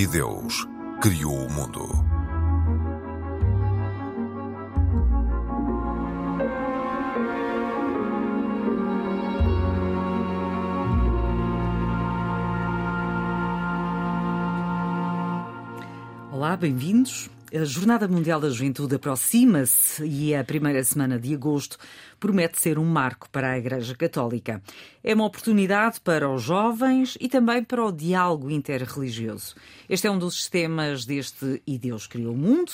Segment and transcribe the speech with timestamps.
[0.00, 0.66] E Deus
[1.02, 1.86] criou o mundo.
[16.32, 17.28] Olá, bem-vindos.
[17.52, 21.76] A Jornada Mundial da Juventude aproxima-se e a primeira semana de agosto
[22.20, 24.62] promete ser um marco para a Igreja Católica.
[25.02, 29.56] É uma oportunidade para os jovens e também para o diálogo interreligioso.
[29.88, 32.70] Este é um dos temas deste E Deus Criou o Mundo.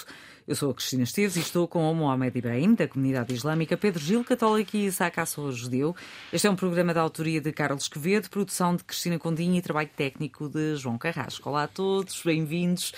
[0.47, 4.03] Eu sou a Cristina Esteves e estou com o Mohamed Ibrahim, da comunidade islâmica, Pedro
[4.03, 5.97] Gil, católico e Isaac Assou, judeu.
[6.31, 9.91] Este é um programa da autoria de Carlos Quevedo, produção de Cristina Condinha e trabalho
[9.97, 11.49] técnico de João Carrasco.
[11.49, 12.93] Olá a todos, bem-vindos.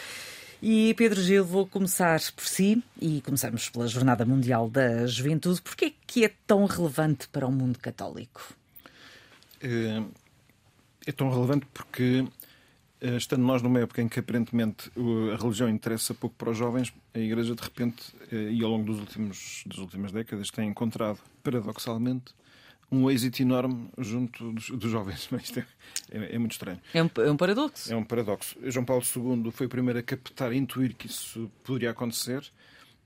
[0.61, 5.63] E Pedro Gil, vou começar por si e começamos pela Jornada Mundial da Juventude.
[5.63, 8.55] Porquê é que é tão relevante para o mundo católico?
[9.61, 10.03] É,
[11.07, 12.27] é tão relevante porque,
[13.01, 14.91] eh, estando nós numa época em que aparentemente
[15.33, 18.85] a religião interessa pouco para os jovens, a Igreja de repente, eh, e ao longo
[18.85, 22.35] dos últimos, das últimas décadas, tem encontrado, paradoxalmente,
[22.91, 25.29] um êxito enorme junto dos, dos jovens.
[25.43, 25.67] Isto é,
[26.11, 26.81] é, é, muito estranho.
[26.93, 27.93] É um, é um paradoxo.
[27.93, 28.57] É um paradoxo.
[28.65, 32.43] João Paulo II foi o primeiro a captar, a intuir que isso poderia acontecer,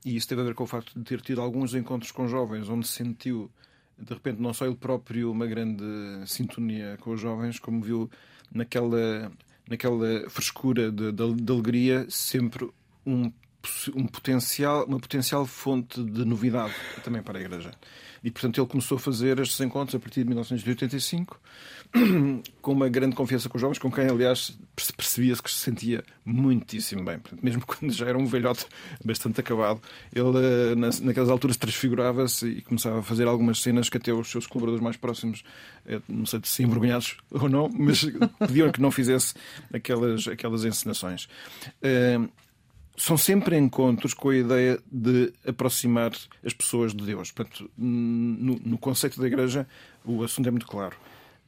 [0.05, 2.69] e isso teve a ver com o facto de ter tido alguns encontros com jovens,
[2.69, 3.49] onde sentiu,
[3.97, 5.83] de repente, não só ele próprio uma grande
[6.25, 8.09] sintonia com os jovens, como viu
[8.51, 9.31] naquela,
[9.67, 12.69] naquela frescura de, de, de alegria sempre
[13.05, 13.31] um,
[13.95, 17.71] um potencial, uma potencial fonte de novidade também para a Igreja.
[18.23, 21.37] E, portanto, ele começou a fazer estes encontros a partir de 1985,
[22.61, 24.57] com uma grande confiança com os jovens, com quem, aliás,
[24.95, 27.19] percebia-se que se sentia muitíssimo bem.
[27.19, 28.65] Portanto, mesmo quando já era um velhote
[29.03, 29.81] bastante acabado,
[30.13, 34.47] ele, eh, naquelas alturas, transfigurava-se e começava a fazer algumas cenas que até os seus
[34.47, 35.43] colaboradores mais próximos,
[35.85, 38.05] eh, não sei se envergonhados ou não, mas
[38.39, 39.33] pediam que não fizesse
[39.73, 41.27] aquelas, aquelas encenações.
[42.95, 46.11] São sempre encontros com a ideia de aproximar
[46.45, 47.31] as pessoas de Deus.
[47.31, 49.67] Portanto, no, no conceito da Igreja,
[50.05, 50.95] o assunto é muito claro.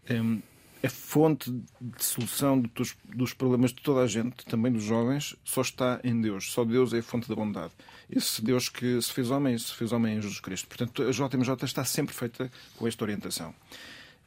[0.10, 0.42] Um,
[0.84, 5.62] a fonte de solução dos, dos, problemas de toda a gente, também dos jovens, só
[5.62, 6.52] está em Deus.
[6.52, 7.74] Só Deus é a fonte da bondade.
[8.10, 10.68] Esse Deus que se fez homem, se fez homem em Jesus Cristo.
[10.68, 13.54] Portanto, a JMJ está sempre feita com esta orientação.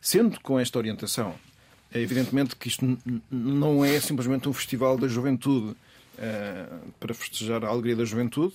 [0.01, 1.35] Sendo com esta orientação,
[1.93, 2.99] é evidentemente que isto
[3.31, 5.77] não é simplesmente um festival da juventude
[6.19, 8.55] uh, para festejar a alegria da juventude.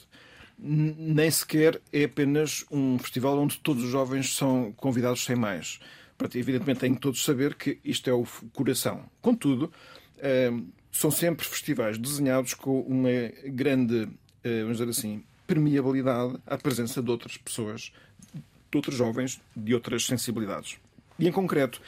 [0.57, 5.79] Nem sequer é apenas um festival onde todos os jovens são convidados sem mais.
[6.17, 9.03] Portanto, evidentemente, têm todos saber que isto é o coração.
[9.21, 9.71] Contudo,
[10.17, 13.09] uh, são sempre festivais desenhados com uma
[13.45, 14.09] grande, uh,
[14.43, 17.91] vamos dizer assim, permeabilidade à presença de outras pessoas,
[18.33, 20.77] de outros jovens, de outras sensibilidades.
[21.19, 21.81] E, em concreto,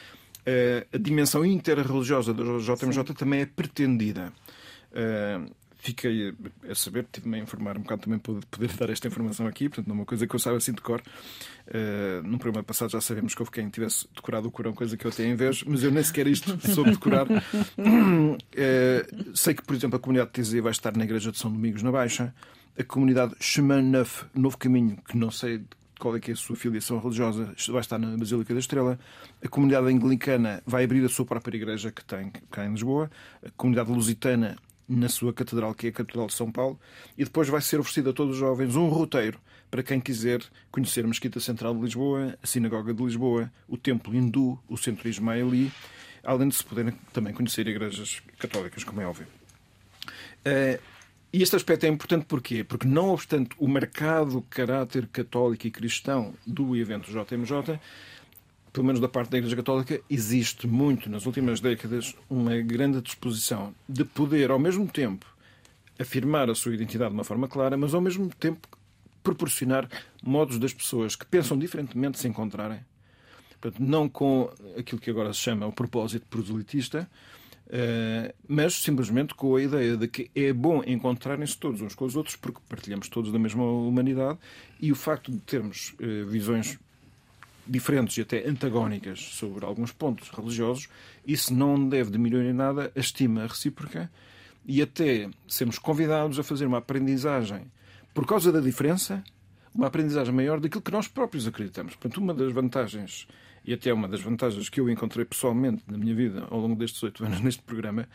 [0.92, 3.14] a dimensão interreligiosa da JMJ Sim.
[3.14, 4.32] também é pretendida
[5.86, 6.34] fiquei
[6.68, 9.86] a saber, tive-me a informar um bocado também para poder dar esta informação aqui, portanto,
[9.86, 11.00] não é uma coisa que eu saiba assim de cor.
[11.68, 15.04] Uh, no programa passado já sabemos que houve quem tivesse decorado o Corão, coisa que
[15.04, 17.26] eu tenho em vez, mas eu nem sequer isto soube decorar.
[17.28, 18.36] Uh,
[19.34, 21.82] sei que, por exemplo, a comunidade de TZ vai estar na Igreja de São Domingos,
[21.82, 22.34] na Baixa,
[22.78, 25.62] a comunidade Chemin Neuf, Novo Caminho, que não sei
[25.98, 28.98] qual é que é a sua filiação religiosa, vai estar na Basílica da Estrela.
[29.42, 33.10] A comunidade anglicana vai abrir a sua própria igreja que tem cá em Lisboa.
[33.44, 34.56] A comunidade lusitana
[34.88, 36.78] na sua catedral, que é a Catedral de São Paulo,
[37.16, 41.04] e depois vai ser oferecido a todos os jovens um roteiro para quem quiser conhecer
[41.04, 45.72] a Mesquita Central de Lisboa, a Sinagoga de Lisboa, o Templo Hindu, o Centro Ismaili,
[46.22, 49.26] além de se poderem também conhecer igrejas católicas, como é óbvio.
[50.46, 50.80] Uh,
[51.32, 52.64] e este aspecto é importante porquê?
[52.64, 57.78] Porque, não obstante o marcado caráter católico e cristão do evento JMJ,
[58.76, 63.74] pelo menos da parte da Igreja Católica, existe muito, nas últimas décadas, uma grande disposição
[63.88, 65.24] de poder, ao mesmo tempo,
[65.98, 68.68] afirmar a sua identidade de uma forma clara, mas ao mesmo tempo
[69.22, 69.88] proporcionar
[70.22, 72.80] modos das pessoas que pensam diferentemente se encontrarem.
[73.58, 77.08] Portanto, não com aquilo que agora se chama o propósito proselitista,
[77.70, 82.14] eh, mas simplesmente com a ideia de que é bom encontrarem-se todos uns com os
[82.14, 84.38] outros porque partilhamos todos da mesma humanidade
[84.78, 86.78] e o facto de termos eh, visões
[87.66, 90.88] diferentes e até antagónicas sobre alguns pontos religiosos,
[91.26, 94.10] isso não deve diminuir em nada a estima recíproca
[94.64, 97.70] e até sermos convidados a fazer uma aprendizagem
[98.12, 99.22] por causa da diferença,
[99.74, 101.94] uma aprendizagem maior daquilo que nós próprios acreditamos.
[101.94, 103.28] Portanto, uma das vantagens,
[103.64, 107.02] e até uma das vantagens que eu encontrei pessoalmente na minha vida ao longo destes
[107.02, 108.08] oito anos neste programa,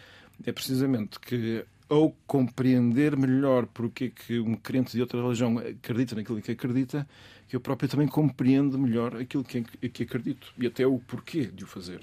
[0.43, 6.15] é precisamente que ao compreender melhor porque é que um crente de outra religião acredita
[6.15, 7.07] naquilo que acredita,
[7.55, 11.67] eu próprio também compreendo melhor aquilo que, que acredito e até o porquê de o
[11.67, 12.01] fazer.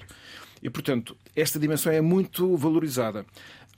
[0.61, 3.25] E, portanto, esta dimensão é muito valorizada.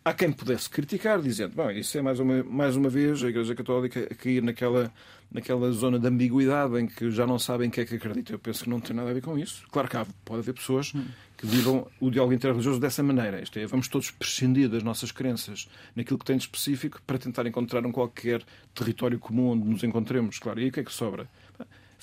[0.04, 3.54] Há quem pudesse criticar, dizendo, bom, isso é mais uma, mais uma vez a Igreja
[3.54, 4.92] Católica a cair naquela,
[5.32, 8.34] naquela zona de ambiguidade em que já não sabem o que é que acreditam.
[8.34, 9.64] Eu penso que não tem nada a ver com isso.
[9.72, 10.92] Claro que há, pode haver pessoas
[11.38, 13.44] que vivam o diálogo interreligioso dessa maneira.
[13.44, 17.46] Isto é, vamos todos prescindir das nossas crenças naquilo que tem de específico para tentar
[17.46, 18.42] encontrar um qualquer
[18.74, 20.40] território comum onde nos encontremos.
[20.40, 21.30] Claro, e aí o que é que sobra?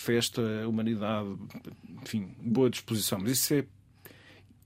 [0.00, 1.28] Festa, humanidade,
[2.02, 3.18] enfim, boa disposição.
[3.20, 3.64] Mas isso é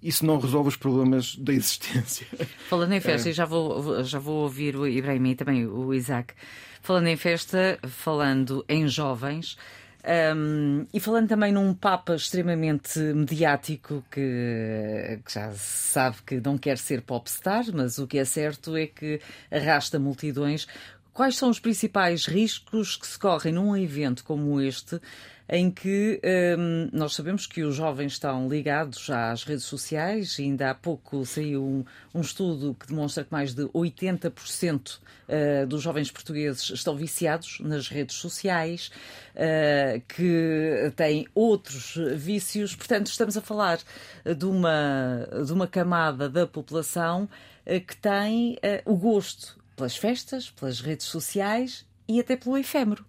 [0.03, 2.27] isso não resolve os problemas da existência.
[2.69, 3.33] Falando em festa, é.
[3.33, 6.35] já, vou, já vou ouvir o Ibrahim e também o Isaac.
[6.83, 9.57] Falando em festa, falando em jovens.
[10.05, 16.77] Um, e falando também num Papa extremamente mediático que, que, já sabe que não quer
[16.77, 20.67] ser popstar, mas o que é certo é que arrasta multidões.
[21.13, 24.99] Quais são os principais riscos que se correm num evento como este
[25.47, 26.19] em que
[26.59, 30.37] um, nós sabemos que os jovens estão ligados às redes sociais.
[30.39, 35.83] Ainda há pouco saiu um, um estudo que demonstra que mais de 80% uh, dos
[35.83, 38.91] jovens portugueses estão viciados nas redes sociais,
[39.35, 42.75] uh, que têm outros vícios.
[42.75, 43.79] Portanto, estamos a falar
[44.25, 47.29] de uma, de uma camada da população
[47.67, 48.57] uh, que tem
[48.87, 53.05] o gosto pelas festas, pelas redes sociais e até pelo efêmero.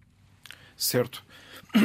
[0.75, 1.23] Certo.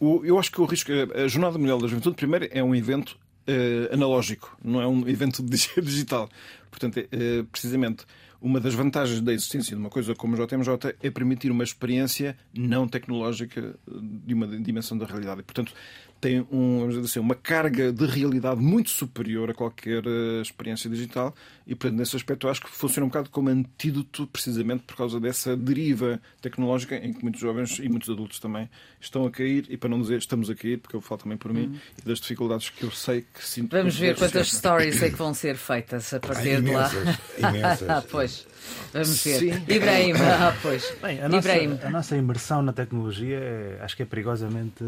[0.00, 0.90] Eu acho que o risco.
[1.14, 5.42] A Jornada Mundial da Juventude, primeiro, é um evento uh, analógico, não é um evento
[5.42, 6.28] digital.
[6.70, 8.06] Portanto, uh, precisamente,
[8.40, 12.36] uma das vantagens da existência de uma coisa como o JMJ é permitir uma experiência
[12.54, 15.42] não tecnológica de uma dimensão da realidade.
[15.42, 15.74] Portanto,
[16.20, 20.90] tem um, vamos dizer assim, uma carga de realidade muito superior a qualquer uh, experiência
[20.90, 21.34] digital
[21.66, 25.18] e, portanto, nesse aspecto, eu acho que funciona um bocado como antídoto, precisamente por causa
[25.18, 28.68] dessa deriva tecnológica em que muitos jovens e muitos adultos também
[29.00, 31.52] estão a cair, e para não dizer estamos a cair, porque eu falo também por
[31.52, 31.78] mim, hum.
[31.98, 33.70] e das dificuldades que eu sei que sinto.
[33.70, 36.90] Vamos ver quantas stories é que vão ser feitas a partir ah, de lá.
[37.38, 37.88] Imensas.
[37.88, 38.46] ah, pois.
[38.92, 39.38] Vamos ver.
[39.38, 39.64] Sim.
[39.68, 40.92] Ibrahim, ah, pois.
[41.00, 41.52] Bem, a, nossa,
[41.86, 44.84] a nossa imersão na tecnologia é, acho que é perigosamente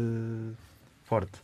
[1.13, 1.39] forte.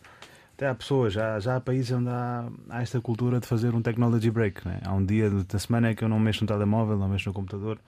[0.55, 3.81] Até há pessoas, já, já há países onde há, há esta cultura de fazer um
[3.81, 4.67] technology break.
[4.67, 4.81] Né?
[4.83, 7.79] Há um dia da semana que eu não mexo no telemóvel, não mexo no computador,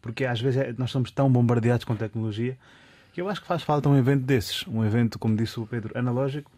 [0.00, 2.56] porque às vezes é, nós somos tão bombardeados com tecnologia
[3.12, 4.64] que eu acho que faz falta um evento desses.
[4.68, 6.50] Um evento, como disse o Pedro, analógico,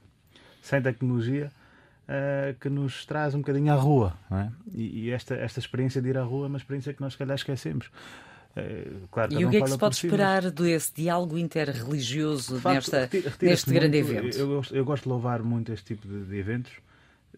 [0.61, 1.51] sem tecnologia,
[2.05, 4.13] uh, que nos traz um bocadinho à rua.
[4.31, 4.49] É?
[4.75, 7.19] E, e, esta, esta experiência de ir à rua é uma experiência que nós, se
[7.19, 7.91] calhar, esquecemos.
[8.55, 13.11] É, claro, e o que é que se pode esperar desse diálogo interreligioso facto, nesta,
[13.41, 14.39] neste grande muito, evento?
[14.39, 16.73] Eu, eu, gosto de louvar muito este tipo de, de eventos,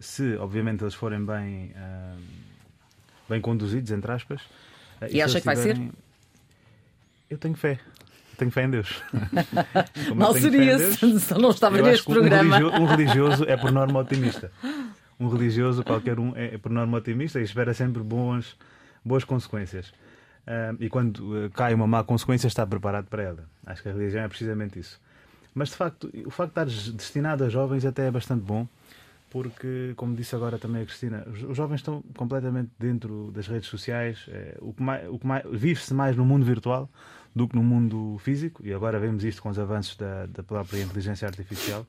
[0.01, 2.21] se obviamente eles forem bem, uh,
[3.29, 4.43] bem conduzidos, entre aspas.
[5.01, 5.81] Uh, e, e acha que vai ser?
[7.31, 7.79] Eu tenho fé.
[8.37, 9.01] Tenho fé em Deus.
[10.17, 12.57] Mal seria se não estava neste programa.
[12.57, 14.51] Um religioso, um religioso é por norma otimista.
[15.21, 18.57] Um religioso, qualquer um, é, é por norma otimista e espera sempre boas,
[19.05, 19.93] boas consequências.
[20.79, 23.45] E quando uh, cai uma má consequência está preparado para ela.
[23.67, 25.01] Acho que a religião é precisamente isso.
[25.55, 28.67] Mas de facto, o facto de estar destinado a jovens até é bastante bom,
[29.31, 34.27] porque, como disse agora também a Cristina, os jovens estão completamente dentro das redes sociais.
[34.29, 36.89] É, o que mais, o que mais vive-se mais no mundo virtual
[37.35, 40.81] do que no mundo físico, e agora vemos isto com os avanços da, da própria
[40.81, 41.85] inteligência artificial.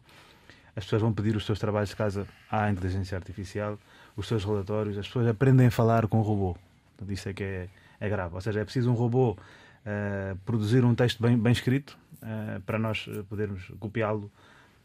[0.76, 3.78] As pessoas vão pedir os seus trabalhos de casa à inteligência artificial,
[4.18, 6.58] os seus relatórios, as pessoas aprendem a falar com o robô.
[6.98, 8.36] Portanto, isso é que é é grave.
[8.36, 12.80] Ou seja, é preciso um robô uh, produzir um texto bem, bem escrito uh, para
[12.80, 14.32] nós eh, podermos copiá-lo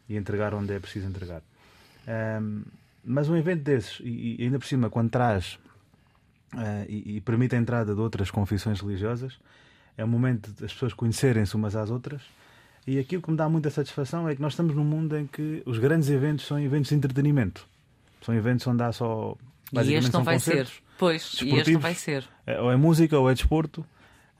[0.07, 1.41] e entregar onde é preciso entregar.
[2.07, 2.63] Um,
[3.03, 5.57] mas um evento desses, e, e, ainda por cima, quando traz
[6.53, 9.39] uh, e, e, permite a entrada de outras confissões religiosas,
[9.97, 12.21] é o momento das pessoas conhecerem-se umas às outras.
[12.85, 15.61] E aquilo que me dá muita satisfação é que nós estamos num mundo em que
[15.65, 17.67] os grandes eventos são eventos de entretenimento.
[18.21, 19.35] São eventos onde há só.
[19.73, 20.67] E este não vai ser.
[20.97, 22.25] Pois, e este não vai ser.
[22.45, 23.85] É, ou é música ou é desporto.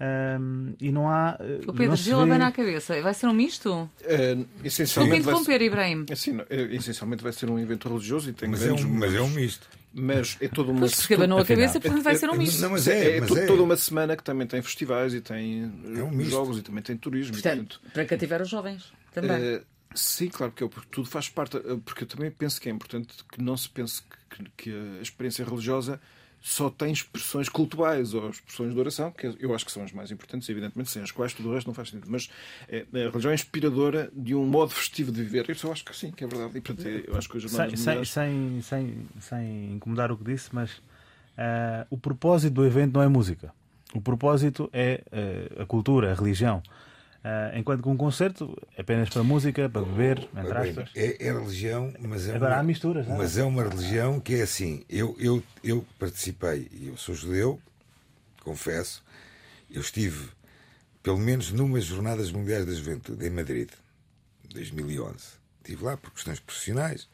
[0.01, 1.37] Um, e não há.
[1.39, 2.37] Eh, o Pedro Gil vê...
[2.37, 2.99] na cabeça.
[3.03, 3.71] Vai ser um misto?
[4.01, 5.21] Uh, essencialmente.
[5.21, 5.61] interromper, ser...
[5.61, 6.05] Ibrahim.
[6.11, 9.29] Assim, essencialmente vai ser um evento religioso e tem mas, é um, mas é um
[9.29, 9.67] misto.
[9.93, 10.79] Mas é toda uma.
[10.79, 12.61] Pois se abanou a cabeça, portanto vai ser um misto.
[12.61, 15.71] Não, mas é, é, mas é, toda uma semana que também tem festivais e tem
[15.95, 17.33] é um jogos e também tem turismo.
[17.33, 19.61] Portanto, portanto para cativar os jovens também.
[19.93, 21.57] Sim, claro é, porque tudo faz parte.
[21.85, 25.43] Porque eu também penso que é importante que não se pense que, que a experiência
[25.45, 25.99] religiosa
[26.41, 30.09] só tem expressões cultuais ou expressões de oração, que eu acho que são as mais
[30.09, 32.09] importantes, evidentemente, sem as quais tudo o resto não faz sentido.
[32.09, 32.31] Mas
[32.67, 35.47] é, a religião é inspiradora de um modo festivo de viver.
[35.51, 36.57] Isso eu acho que sim, que é verdade.
[36.57, 40.49] E, portanto, eu acho que as sem, sem, sem, sem, sem incomodar o que disse,
[40.51, 43.53] mas uh, o propósito do evento não é música.
[43.93, 46.63] O propósito é uh, a cultura, a religião.
[47.23, 50.89] Ah, enquanto que um concerto é apenas para música, para beber, entre Bem, aspas.
[50.95, 53.17] é, é religião, mas é, Agora uma, há misturas, não é?
[53.19, 54.83] mas é uma religião que é assim.
[54.89, 57.61] Eu, eu, eu participei, e eu sou judeu,
[58.43, 59.03] confesso,
[59.69, 60.29] eu estive
[61.03, 63.69] pelo menos numas Jornadas Mundiais da Juventude em Madrid,
[64.51, 65.15] 2011.
[65.63, 67.07] Estive lá por questões profissionais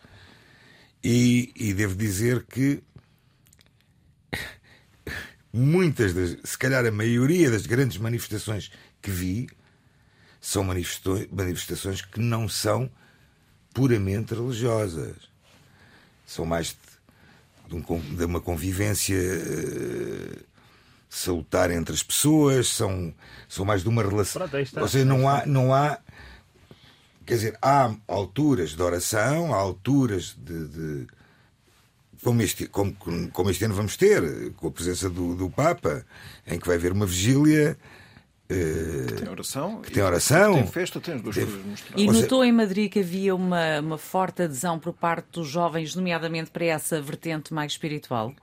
[1.04, 2.82] e, e devo dizer que
[5.52, 8.72] muitas das, se calhar a maioria das grandes manifestações
[9.02, 9.50] que vi
[10.48, 12.90] são manifestações, que não são
[13.74, 15.18] puramente religiosas.
[16.26, 16.74] São mais
[17.68, 17.82] de, um
[18.16, 20.40] de uma convivência eh,
[21.10, 23.14] salutar entre as pessoas, são,
[23.50, 24.48] são mais de uma relação.
[24.48, 24.80] Pronto.
[24.80, 26.00] Ou seja, não há, não há.
[27.26, 30.68] Quer dizer, há alturas de oração, há alturas de.
[30.70, 31.08] de-
[32.24, 32.96] como, este, como,
[33.34, 36.06] como este ano vamos ter, com a presença do, do Papa,
[36.48, 37.78] em que vai haver uma vigília.
[38.50, 39.82] Eh, Tem oração.
[39.82, 40.54] Que tem oração.
[40.56, 42.02] Tem festa, tem as duas coisas misturadas.
[42.16, 46.50] E notou em Madrid que havia uma, uma forte adesão por parte dos jovens, nomeadamente
[46.52, 48.34] para essa vertente mais espiritual?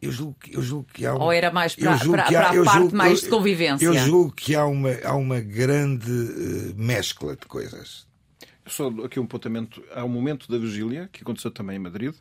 [0.00, 2.40] Eu julgo, que- eu julgo que há uma, Ou era mais para- para- que há-
[2.50, 3.84] para a parte julgo- mais de convivência?
[3.86, 8.06] Eu julgo que há uma, há uma grande eh, mescla de coisas.
[8.66, 9.82] Só aqui um apontamento.
[9.94, 12.14] Há um momento da vigília, que aconteceu também em Madrid,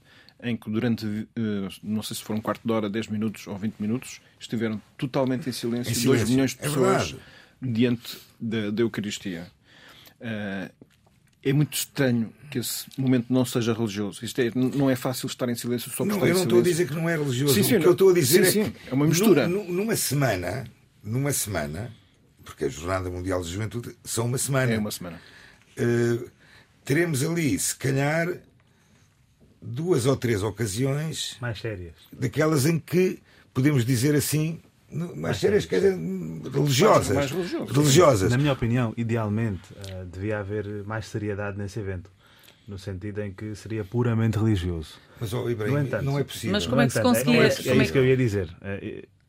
[0.44, 3.58] em que durante, eh, não sei se foram um quarto de hora, 10 minutos ou
[3.58, 6.28] 20 minutos, estiveram totalmente em silêncio, Em 2 silêncio.
[6.30, 7.18] milhões de É pessoas verdade.
[7.62, 9.48] diante da, da Eucaristia.
[10.22, 10.72] Eh,
[11.44, 14.24] é muito estranho que esse momento não seja religioso.
[14.26, 16.60] Isto é, não é fácil estar em silêncio só por Não, estar eu não estou
[16.60, 17.54] a dizer que não é religioso.
[17.54, 19.48] Sim, sim, o que não- eu estou a dizer sim, é sim, é uma mistura.
[19.48, 20.66] nu- nu- numa semana,
[21.04, 21.92] numa semana,
[22.44, 24.72] porque a Jornada Mundial da Juventude são uma semana.
[24.74, 25.20] É uma semana.
[25.78, 26.20] eh,
[26.84, 28.28] teremos ali, se calhar,
[29.62, 31.96] duas ou três ocasiões Mais sérias.
[32.12, 33.20] daquelas em que
[33.54, 34.60] podemos dizer assim,
[34.92, 35.98] no- mais sérias, quer dizer,
[36.52, 37.16] religiosas.
[37.16, 37.76] Mais- mais religiosas.
[37.76, 38.32] religiosas.
[38.32, 42.10] Na minha opinião, idealmente, eh, devia haver mais seriedade nesse evento.
[42.68, 44.96] No sentido em que seria puramente religioso.
[45.22, 46.52] Mas, oh, Ibrahim, entanto- não é possível.
[46.52, 48.18] Mas como é que se conseguia- É, é isso- é é isso que eu ia
[48.18, 48.50] dizer.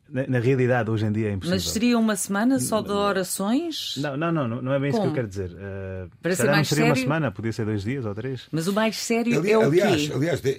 [0.09, 1.57] Na, na realidade, hoje em dia é impossível.
[1.57, 3.95] Mas seria uma semana só de orações?
[3.99, 5.11] Não, não, não, não, é bem isso que Como?
[5.11, 5.55] eu quero dizer.
[5.59, 7.03] Eh, Para se ser mais não seria uma sério?
[7.09, 8.47] semana, podia ser dois dias ou três.
[8.51, 10.13] Mas o mais sério Ali- é o aliás, quê?
[10.15, 10.55] aliás, de-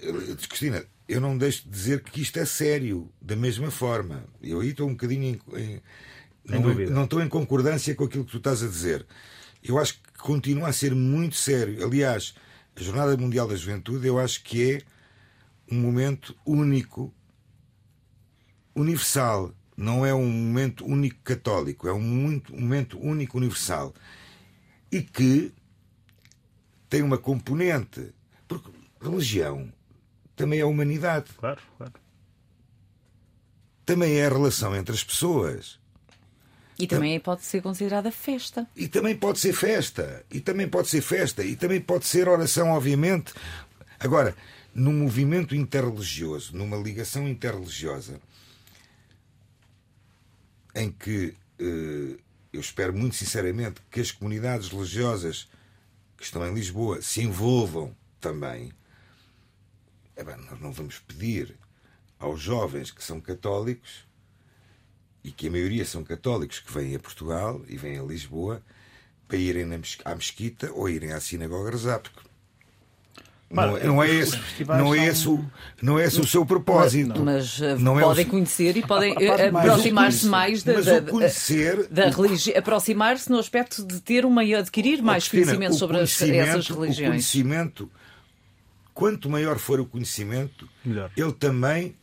[0.48, 4.24] Cristina, eu não deixo de dizer que isto é sério, da mesma forma.
[4.41, 5.24] Eu aí estou um bocadinho
[5.56, 5.82] em, em-
[6.48, 9.06] não, não estou em concordância com aquilo que tu estás a dizer.
[9.63, 11.84] Eu acho que continua a ser muito sério.
[11.84, 12.36] Aliás,
[12.75, 14.82] a Jornada Mundial da Juventude, eu acho que é
[15.72, 17.13] um momento único,
[18.76, 19.54] universal.
[19.76, 23.94] Não é um momento único católico, é um muito- um momento único universal.
[24.92, 25.54] E que
[26.90, 28.14] tem uma componente.
[28.48, 28.70] Porque
[29.02, 29.72] religião
[30.36, 31.94] também é humanidade, Claro, claro.
[33.86, 35.80] também é a relação entre as pessoas.
[36.78, 38.66] E também pode ser considerada festa.
[38.76, 42.70] E também pode ser festa, e também pode ser festa, e também pode ser oração,
[42.70, 43.34] obviamente.
[44.00, 44.34] Agora,
[44.74, 48.22] num movimento interreligioso, numa ligação interreligiosa,
[50.76, 52.20] em que eh,
[52.52, 55.50] eu espero muito sinceramente que as comunidades religiosas
[56.18, 58.72] que estão em Lisboa se envolvam também.
[60.16, 61.58] É bem, nós não vamos pedir
[62.18, 64.08] aos jovens que são católicos
[65.24, 68.64] e que a maioria são católicos que vêm a Portugal e vêm a Lisboa
[69.28, 69.66] para irem
[70.04, 72.20] à mesquita ou irem à sinagoga rezar, porque
[73.51, 75.46] não, é- não é esse, não é esse, o,
[75.82, 77.20] não é esse o seu propósito.
[77.24, 79.15] Mas uh, Não é podem o- conhecer e podem
[79.51, 84.25] mais- aproximar-se mais da, Mas da, o conhecer, da religião, aproximar-se no aspecto de ter
[84.25, 87.10] uma adquirir mais Cristina, conhecimento o sobre conhecimento- essas O religiões.
[87.10, 87.91] conhecimento,
[88.94, 91.10] quanto maior for o conhecimento, Melhor.
[91.18, 91.96] ele também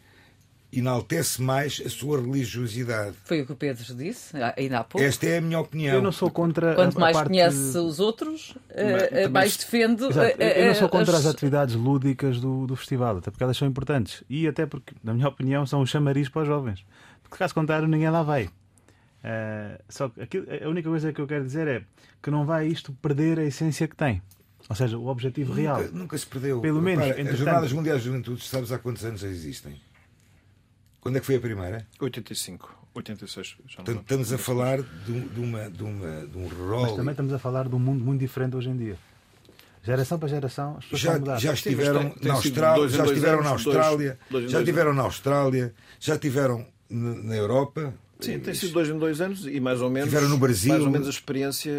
[0.78, 3.16] enaltece mais a sua religiosidade.
[3.24, 5.06] Foi o que o Pedro disse ah, ainda há pouco.
[5.06, 5.94] Esta é a minha opinião.
[5.96, 6.72] Eu não sou contra.
[6.72, 10.04] a- Quanto a mais parte- conhece os outros, uh, uh, também mais defende.
[10.04, 10.36] Exato.
[10.38, 13.42] uh, Eu não sou uh, contra as- as atividades lúdicas do, do festival, até porque
[13.44, 14.22] elas são importantes.
[14.28, 16.84] E até porque, na minha opinião, são um chamariz para os jovens.
[17.22, 18.48] Porque caso contrário, ninguém lá vai.
[19.24, 21.82] Eh, só que aquilo- a única coisa que eu quero dizer é
[22.22, 24.22] que não vai isto perder a essência que tem.
[24.68, 25.80] Ou seja, o objetivo real.
[25.80, 26.60] Nunca, nunca se perdeu.
[26.60, 29.80] Pelo menos, Repara, as Jornadas Mundiais de Juventude, sabes há quantos anos já existem?
[31.06, 31.86] Quando é que foi a primeira?
[32.00, 33.56] 85, 86.
[33.68, 36.82] Já não estamos a falar de, um- de uma, de, uma, de um rol.
[36.82, 38.96] Mas também estamos a falar de um mundo muito diferente hoje em dia.
[39.84, 41.38] Geração para geração, as pessoas estão já, mudar.
[41.38, 46.14] já estiveram tem- na tem Austrália, já estiveram na Austrália, já estiveram na Austrália, já
[46.14, 47.94] estiveram na Europa.
[48.18, 50.08] Sim, tem E- sido dois em dois anos e mais ou menos.
[50.08, 50.72] Tiveram no Brasil.
[50.72, 51.72] Mais ou menos a experiência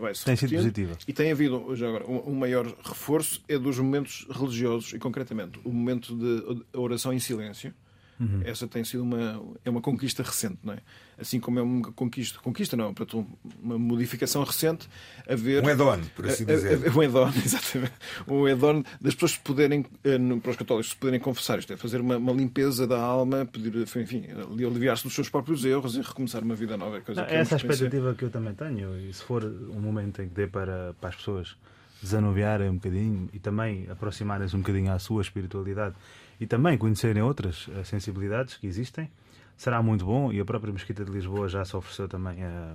[0.00, 0.96] vai se Tem sido positiva.
[1.06, 5.58] E tem havido, já agora, um, um maior reforço é dos momentos religiosos e, concretamente,
[5.64, 7.74] o momento de oração em silêncio,
[8.22, 8.42] Uhum.
[8.44, 10.78] Essa tem sido uma, é uma conquista recente, não é?
[11.18, 13.26] Assim como é uma conquista, conquista não, portanto,
[13.60, 14.88] uma modificação recente,
[15.28, 15.64] haver.
[15.64, 16.78] Um add-on, por assim dizer.
[16.94, 17.92] um add-on, exatamente.
[18.28, 22.16] Um add-on das pessoas poderem, eh, para os católicos, poderem confessar isto, é fazer uma,
[22.16, 26.76] uma limpeza da alma, pedir, enfim, aliviar-se dos seus próprios erros e recomeçar uma vida
[26.76, 27.00] nova.
[27.00, 29.80] Coisa não, que é essa a expectativa que eu também tenho, e se for um
[29.80, 31.56] momento em que dê para, para as pessoas
[32.02, 35.94] desanuviarem um bocadinho e também aproximarem-se um bocadinho à sua espiritualidade
[36.42, 39.08] e também conhecerem outras eh, sensibilidades que existem,
[39.56, 40.32] será muito bom.
[40.32, 42.74] E a própria Mesquita de Lisboa já se ofereceu também a,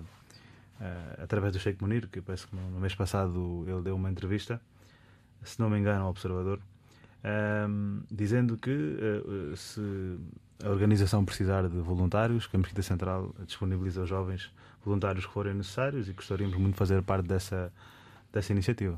[0.79, 4.61] a, através do Sheikh Munir, que parece que no mês passado ele deu uma entrevista,
[5.43, 9.81] se não me engano, ao Observador, um, ehm, dizendo que uh, se
[10.63, 14.49] a organização precisar de voluntários, que a Mesquita Central disponibiliza aos jovens
[14.85, 17.69] voluntários que forem necessários e gostaríamos muito de fazer parte dessa,
[18.31, 18.97] dessa iniciativa.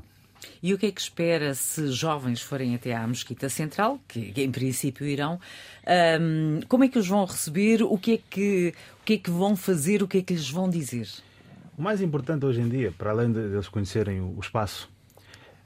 [0.62, 4.50] E o que é que espera se jovens forem até à Mesquita Central, que, em
[4.50, 5.40] princípio irão?
[6.20, 7.82] Um, como é que os vão receber?
[7.82, 10.02] O que, é que, o que é que vão fazer?
[10.02, 11.08] O que é que lhes vão dizer?
[11.76, 14.90] O mais importante hoje em dia, para além de eles conhecerem o espaço,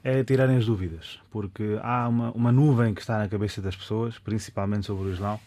[0.03, 4.19] é tirarem as dúvidas, porque há uma, uma nuvem que está na cabeça das pessoas,
[4.19, 5.39] principalmente sobre o Islão,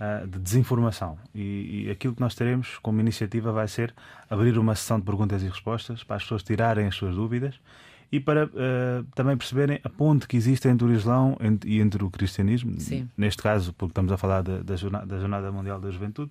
[0.00, 1.16] ah, de desinformação.
[1.32, 3.94] E, e, aquilo que nós teremos como iniciativa vai ser
[4.28, 7.54] abrir uma sessão de perguntas e respostas para as pessoas tirarem as suas dúvidas
[8.14, 12.08] e para uh, também perceberem a ponte que existe entre o Islão e entre o
[12.08, 13.08] cristianismo, Sim.
[13.16, 16.30] neste caso, porque estamos a falar da, da, jornada, da, jornada, Mundial da Juventude,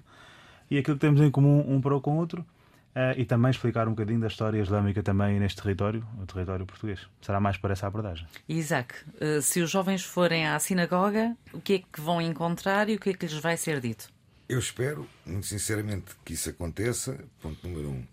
[0.72, 3.52] e aquilo que temos em comum um para o com o outro, uh, e também
[3.52, 7.02] explicar um bocadinho da história islâmica também neste território, o território português.
[7.22, 8.26] Será mais para essa abordagem.
[8.48, 12.96] Isaac, uh, se os jovens forem à sinagoga, o que é que vão encontrar e
[12.96, 14.08] o que é que lhes vai ser dito?
[14.48, 18.06] Eu espero, muito sinceramente, que isso aconteça, ponto número um.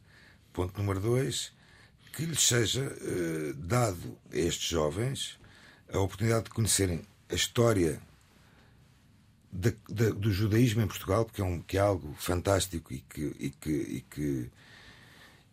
[0.53, 1.53] Ponto número dois,
[2.13, 5.39] que lhes seja uh, dado a estes jovens
[5.93, 8.01] a oportunidade de conhecerem a história
[9.53, 13.71] do judaísmo em Portugal, porque é, um, que é algo fantástico e que, e que,
[13.71, 14.51] e que,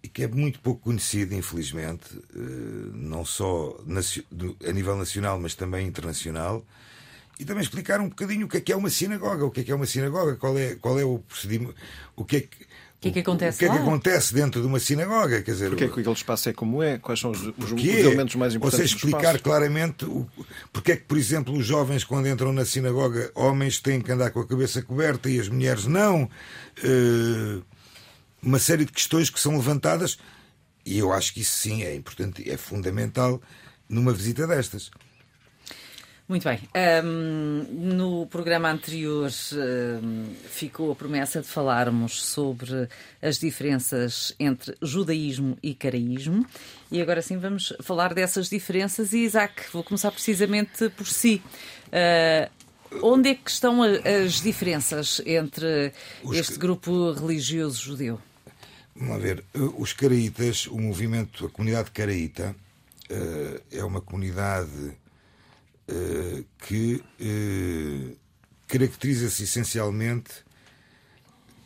[0.03, 3.75] e que é muito pouco conhecido, infelizmente, uh, não só
[4.67, 6.63] a nível nacional, mas também internacional.
[7.39, 9.63] E também explicar um bocadinho o que é que é uma sinagoga, o que é
[9.63, 11.75] que é uma sinagoga, qual é, qual é o procedimento,
[12.15, 12.67] o que é que
[12.99, 15.41] que é que acontece O que é que acontece dentro de uma sinagoga?
[15.41, 16.97] Quer dizer, porque é que aquele espaço é como é?
[16.97, 18.79] Quais são os, os, os elementos mais importantes?
[18.79, 20.27] Ou seja, explicar claramente o,
[20.73, 24.31] porque é que, por exemplo, os jovens, quando entram na sinagoga, homens têm que andar
[24.31, 26.23] com a cabeça coberta e as mulheres não.
[26.83, 27.63] Uh,
[28.41, 30.17] uma série de questões que são levantadas
[30.87, 33.41] e eu acho que isso sim é importante, é fundamental
[33.89, 34.89] numa visita destas.
[36.27, 36.59] Muito bem.
[37.05, 42.89] Um, no programa anterior um, ficou a promessa de falarmos sobre
[43.21, 46.45] as diferenças entre judaísmo e caraísmo.
[46.91, 49.13] E agora sim vamos falar dessas diferenças.
[49.13, 51.41] E Isaac, vou começar precisamente por si.
[51.87, 52.51] Uh,
[53.01, 58.19] onde é que estão as diferenças entre os este grupo religioso judeu?
[58.93, 59.45] Vamos ver.
[59.77, 62.53] Os caraítas, o movimento, a comunidade caraíta,
[63.09, 65.06] uh, é uma comunidade eh,
[66.59, 68.17] que uh,
[68.67, 70.45] caracteriza-se essencialmente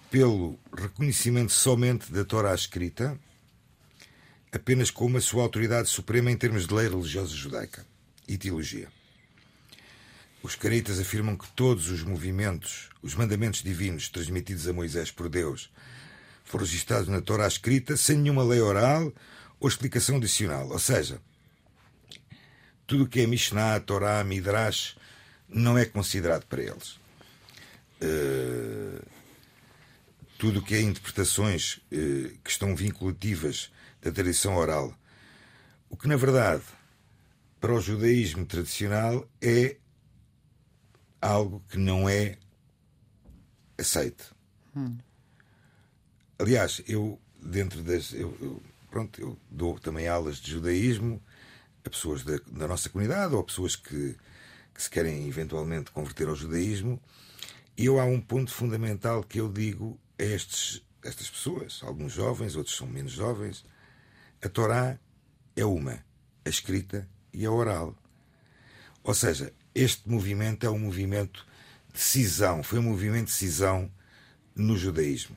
[0.10, 3.18] pelo reconhecimento somente da Torá escrita,
[4.52, 7.86] apenas como a sua autoridade suprema em termos de lei religiosa judaica
[8.28, 8.90] e teologia.
[10.44, 15.72] Os careitas afirmam que todos os movimentos, os mandamentos divinos transmitidos a Moisés por Deus,
[16.44, 19.14] foram registrados na Torá escrita sem nenhuma lei oral
[19.60, 20.68] ou explicação adicional.
[20.70, 21.22] Ou seja,
[22.92, 24.98] tudo o que é Mishnah, Torá, Midrash,
[25.48, 27.00] não é considerado para eles.
[28.02, 29.02] Uh,
[30.38, 34.94] tudo o que é interpretações uh, que estão vinculativas da tradição oral.
[35.90, 36.64] O que, na verdade,
[37.62, 39.78] para o judaísmo tradicional é
[41.22, 42.38] algo que não é
[43.78, 44.36] aceito.
[44.76, 44.98] Hum.
[46.38, 48.12] Aliás, eu, dentro das.
[48.12, 51.22] Eu, eu, pronto, eu dou também aulas de judaísmo
[51.86, 54.16] a pessoas da, da nossa comunidade ou a pessoas que,
[54.74, 57.02] que se querem eventualmente converter ao judaísmo.
[57.78, 62.56] E eu há um ponto fundamental que eu digo a estes, estas pessoas, alguns jovens,
[62.56, 63.66] outros são menos jovens.
[64.42, 65.00] A Torá
[65.56, 66.04] é uma,
[66.46, 67.96] a escrita e a oral.
[69.04, 71.46] Ou seja, este movimento é um movimento
[71.94, 73.92] de cisão, foi um movimento de cisão
[74.56, 75.36] no judaísmo.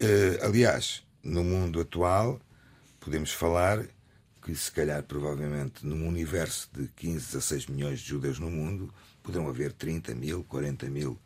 [0.00, 2.40] Uh, aliás, no mundo atual,
[3.00, 3.86] podemos falar
[4.42, 9.48] que se calhar, provavelmente, num universo de 15, 16 milhões de judeus no mundo, poderão
[9.48, 11.18] haver 30 mil, 40 mil.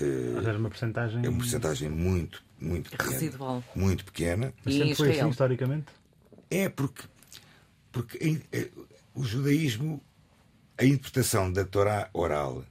[0.00, 1.24] Uh, é uma porcentagem...
[1.24, 3.10] É uma porcentagem muito, muito pequena.
[3.10, 3.64] Residual.
[3.74, 4.52] Muito pequena.
[4.64, 5.86] Mas sempre foi assim, historicamente?
[6.50, 7.02] É, porque,
[7.90, 8.68] porque é,
[9.14, 10.02] o judaísmo,
[10.76, 12.64] a interpretação da Torá oral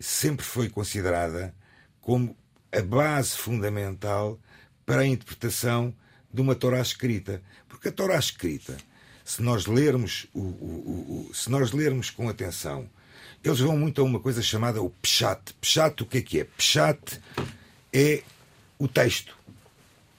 [0.00, 1.54] sempre foi considerada
[2.00, 2.36] como
[2.72, 4.38] a base fundamental
[4.84, 5.94] para a interpretação
[6.32, 7.42] de uma Torá escrita.
[7.78, 8.76] Porque a Torá escrita,
[9.24, 12.90] se nós lermos, o, o, o, se nós lermos com atenção,
[13.42, 15.54] eles vão muito a uma coisa chamada o Pshat.
[15.60, 16.44] Pshat, o que é que é?
[16.44, 17.20] Pshat
[17.92, 18.24] é
[18.80, 19.38] o texto.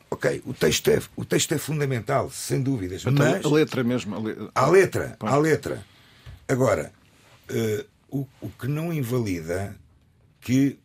[0.10, 3.02] Ok, o texto é, o texto é fundamental, sem dúvidas.
[3.02, 4.16] Então, mas a letra mesmo.
[4.16, 4.50] A, le...
[4.56, 5.86] a letra, a letra.
[6.48, 6.94] Agora,
[7.52, 9.76] uh, o, o que não invalida
[10.40, 10.80] que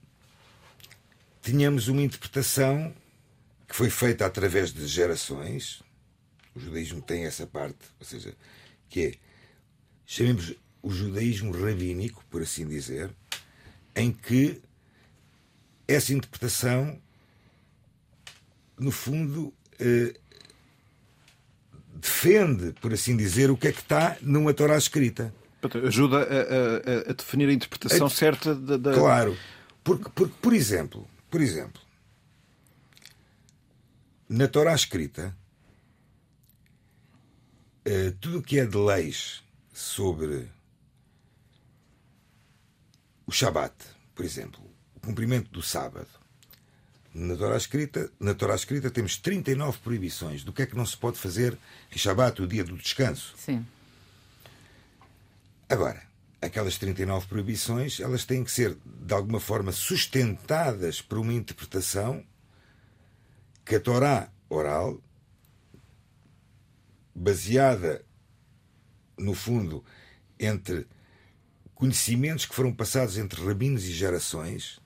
[1.41, 2.93] tínhamos uma interpretação
[3.69, 5.84] que foi feita através de gerações.
[6.55, 8.35] O judaísmo tem essa parte, ou seja,
[8.89, 9.15] que é,
[10.07, 13.11] chamemos o judaísmo rabínico, por assim dizer,
[13.97, 14.61] em que
[15.89, 17.01] essa interpretação,
[18.79, 20.15] no fundo, eh,
[21.95, 25.35] defende, por assim dizer, o que é que está numa Torá escrita.
[25.87, 28.93] Ajuda a, a, a definir a interpretação a, certa da, da.
[28.93, 29.37] Claro.
[29.83, 31.81] Porque, porque, por exemplo, por exemplo,
[34.29, 35.35] na Torá escrita,
[37.85, 39.43] eh, tudo o que é de leis
[39.73, 40.49] sobre
[43.27, 43.75] o Shabat,
[44.15, 44.61] por exemplo,
[44.95, 46.09] o cumprimento do sábado,
[47.15, 50.97] na Torá escrita, na Torá escrita temos 39 proibições do que é que não se
[50.97, 51.57] pode fazer
[51.93, 53.35] em Shabat, o dia do descanso.
[53.37, 53.65] Sim.
[55.69, 56.03] Agora,
[56.41, 62.25] aquelas 39 proibições, elas têm que ser de alguma forma sustentadas por uma interpretação
[63.65, 65.01] que a Torá oral,
[67.15, 68.05] baseada
[69.17, 69.85] no fundo
[70.39, 70.87] entre
[71.75, 74.81] conhecimentos que foram passados entre rabinos e gerações,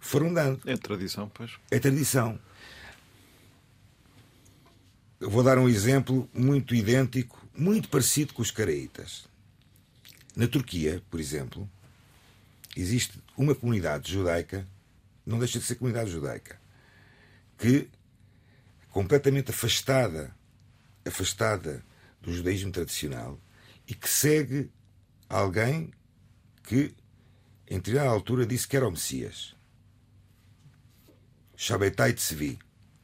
[0.00, 0.60] foram dando.
[0.68, 1.52] É tradição, pois.
[1.70, 2.38] É tradição.
[5.18, 9.26] Eu vou dar um exemplo muito idêntico, muito parecido com os caraítas.
[10.34, 11.68] Na Turquia, por exemplo,
[12.76, 14.66] existe uma comunidade judaica,
[15.24, 16.60] não deixa de ser comunidade judaica,
[17.58, 17.88] que
[18.90, 20.34] completamente afastada,
[21.06, 21.84] afastada
[22.20, 23.40] do judaísmo tradicional
[23.86, 24.70] e que segue
[25.28, 25.92] alguém
[26.62, 26.94] que
[27.68, 29.54] em determinada altura disse que era o Messias.
[31.56, 32.58] Shabetai Tzvi,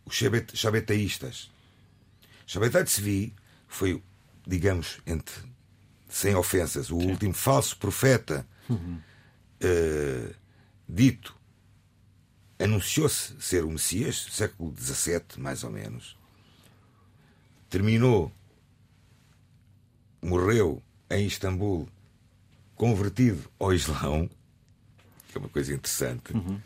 [0.04, 0.14] os
[0.54, 1.50] Shabetaístas.
[2.46, 3.34] Shabetai Tzvi
[3.66, 4.02] foi,
[4.46, 5.34] digamos, entre,
[6.08, 7.10] sem ofensas, o Sim.
[7.10, 9.00] último falso profeta uhum.
[9.62, 10.34] uh,
[10.88, 11.40] dito
[12.58, 16.16] anunciou-se ser o Messias, século XVII, mais ou menos.
[17.72, 18.30] Terminou,
[20.20, 21.88] morreu em Istambul,
[22.74, 24.28] convertido ao Islão,
[25.26, 26.34] que é uma coisa interessante.
[26.34, 26.60] Uhum.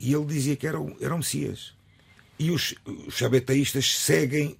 [0.00, 1.74] E ele dizia que era, era o Messias.
[2.38, 3.20] E os, os
[3.98, 4.56] seguem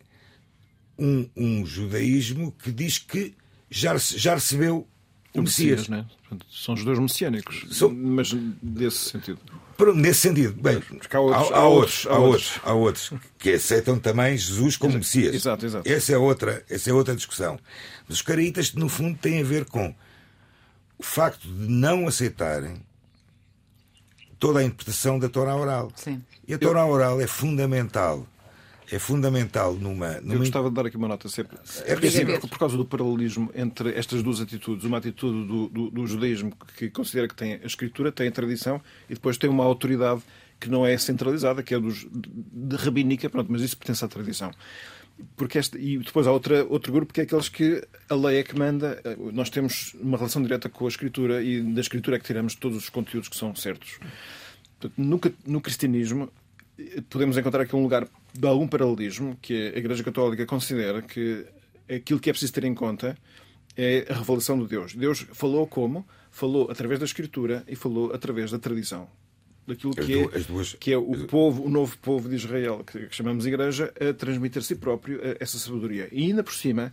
[0.98, 3.34] um, um judaísmo que diz que
[3.70, 4.86] já, já recebeu
[5.34, 5.88] o Messias.
[5.88, 6.06] Messias né?
[6.50, 7.90] São judeus messiânicos, São...
[7.90, 9.38] mas nesse sentido.
[9.94, 14.36] Nesse sentido, bem, há outros, há, há, outros, há, outros, há outros que aceitam também
[14.36, 15.34] Jesus como exato, Messias.
[15.34, 15.88] Exato, exato.
[15.88, 17.60] Essa é outra, essa é outra discussão.
[18.08, 19.94] Mas os caraítas, no fundo, têm a ver com
[20.98, 22.82] o facto de não aceitarem
[24.38, 25.92] toda a interpretação da Torá oral.
[25.94, 26.22] Sim.
[26.46, 28.26] E a Torá oral é fundamental
[28.90, 30.34] é fundamental numa, numa.
[30.34, 31.58] Eu gostava de dar aqui uma nota sempre.
[31.84, 31.94] É
[32.38, 34.84] por, por causa do paralelismo entre estas duas atitudes.
[34.84, 38.80] Uma atitude do, do, do, judaísmo que considera que tem a escritura, tem a tradição
[39.08, 40.22] e depois tem uma autoridade
[40.58, 44.50] que não é centralizada, que é dos, de rabínica, pronto, mas isso pertence à tradição.
[45.36, 48.42] Porque este, e depois há outra, outro grupo que é aqueles que a lei é
[48.42, 49.02] que manda.
[49.32, 52.78] Nós temos uma relação direta com a escritura e da escritura é que tiramos todos
[52.78, 53.98] os conteúdos que são certos.
[54.96, 56.30] No, no cristianismo,
[57.10, 61.46] podemos encontrar aqui um lugar de algum paralelismo, que a Igreja Católica considera que
[61.88, 63.16] aquilo que é preciso ter em conta
[63.76, 64.94] é a revelação de Deus.
[64.94, 66.06] Deus falou como?
[66.30, 69.08] Falou através da Escritura e falou através da tradição.
[69.66, 70.74] Daquilo que é, duas...
[70.74, 74.64] que é o povo, o novo povo de Israel, que chamamos Igreja, a transmitir a
[74.64, 76.08] si próprio essa sabedoria.
[76.10, 76.92] E ainda por cima,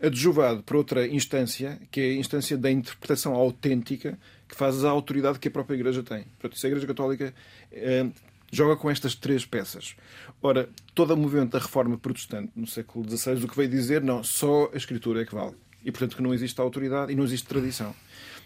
[0.00, 4.18] adjuvado para outra instância, que é a instância da interpretação autêntica
[4.48, 6.24] que faz a autoridade que a própria Igreja tem.
[6.38, 7.34] Portanto, se a Igreja Católica
[7.72, 8.06] eh,
[8.56, 9.94] joga com estas três peças.
[10.42, 14.24] Ora, todo o movimento da reforma protestante no século XVI o que veio dizer, não,
[14.24, 15.54] só a escritura é que vale.
[15.84, 17.94] E, portanto, que não existe autoridade e não existe tradição.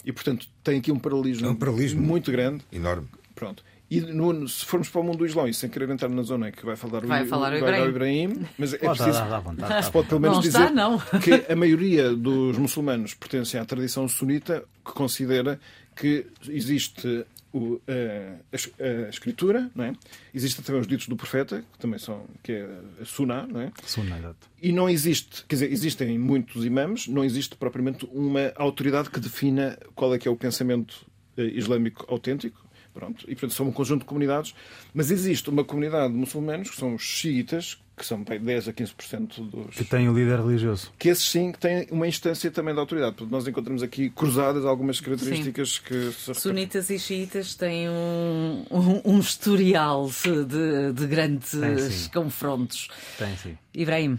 [0.04, 2.64] E, portanto, tem aqui um paralelismo, é um paralelismo muito grande.
[2.72, 3.08] Enorme.
[3.34, 3.62] Pronto.
[3.90, 6.52] E no, se formos para o mundo do Islão, e sem querer entrar na zona
[6.52, 9.12] que vai falar vai o, falar o, o Ibrahim, mas é preciso.
[9.12, 10.98] Dá, dá, dá, se pode pelo menos não dizer está, não.
[11.20, 15.58] que a maioria dos muçulmanos pertencem à tradição sunita que considera
[15.96, 19.92] que existe o, a, a, escritura, não é?
[20.32, 22.68] Existem também os ditos do profeta, que também são, que é
[23.00, 23.72] a suná, não é?
[23.84, 24.48] Suná, exato.
[24.62, 29.78] E não existe, quer dizer, existem muitos imãs, não existe propriamente uma autoridade que defina
[29.94, 34.00] qual é que é o pensamento eh, islâmico autêntico, Pronto, e portanto são um conjunto
[34.00, 34.54] de comunidades,
[34.92, 38.72] mas existe uma comunidade de muçulmanos que são os xiitas, que são bem, 10 a
[38.72, 39.76] 15% dos.
[39.76, 40.90] Que têm o um líder religioso.
[40.98, 43.14] Que esses sim que têm uma instância também da autoridade.
[43.14, 45.80] Portanto, nós encontramos aqui cruzadas algumas características sim.
[45.84, 46.12] que.
[46.12, 46.34] Se...
[46.34, 52.88] Sunitas e xiitas têm um, um, um historial de, de grandes tem, confrontos.
[53.18, 53.56] Tem sim.
[53.72, 54.18] Ibrahim.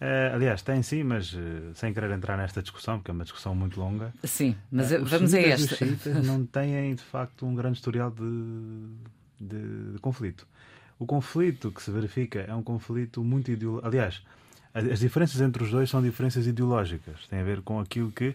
[0.00, 3.54] Uh, aliás, tem sim, mas uh, sem querer entrar nesta discussão, porque é uma discussão
[3.54, 4.12] muito longa.
[4.24, 5.84] Sim, mas uh, vamos a esta.
[5.84, 8.90] Os não têm, de facto, um grande historial de,
[9.40, 10.46] de, de, conflito.
[10.98, 13.88] O conflito que se verifica é um conflito muito ideológico.
[13.88, 14.22] Aliás,
[14.74, 17.26] as diferenças entre os dois são diferenças ideológicas.
[17.28, 18.34] Tem a ver com aquilo que,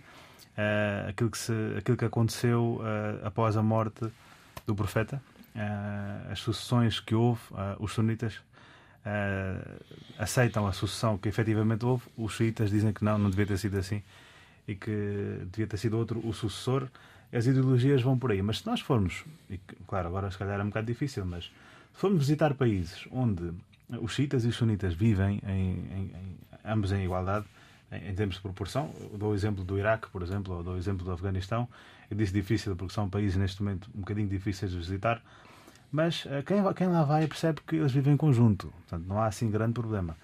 [1.07, 2.81] aquilo que, se, aquilo que aconteceu
[3.23, 4.07] após a morte
[4.65, 5.21] do profeta,
[6.31, 7.41] as sucessões que houve,
[7.79, 8.41] os sunitas
[9.05, 9.83] uh,
[10.17, 13.77] aceitam a sucessão que efetivamente houve, os xiitas dizem que não, não devia ter sido
[13.77, 14.01] assim
[14.67, 16.87] e que devia ter sido outro o sucessor.
[17.33, 18.41] As ideologias vão por aí.
[18.41, 21.99] Mas se nós formos, e claro, agora se calhar é um bocado difícil, mas se
[21.99, 23.53] formos visitar países onde
[23.89, 27.45] os xiitas e os sunitas vivem em, em, em, ambos em igualdade,
[27.91, 30.77] em, termos de proporção, eu dou o exemplo do Iraque, por exemplo, ou dou o
[30.77, 31.67] exemplo do Afeganistão.
[32.09, 35.21] Eu disse difícil porque são países neste momento um bocadinho difíceis de visitar,
[35.91, 39.25] mas uh, quem, quem lá vai percebe que eles vivem em conjunto, portanto não há
[39.27, 40.15] assim grande problema.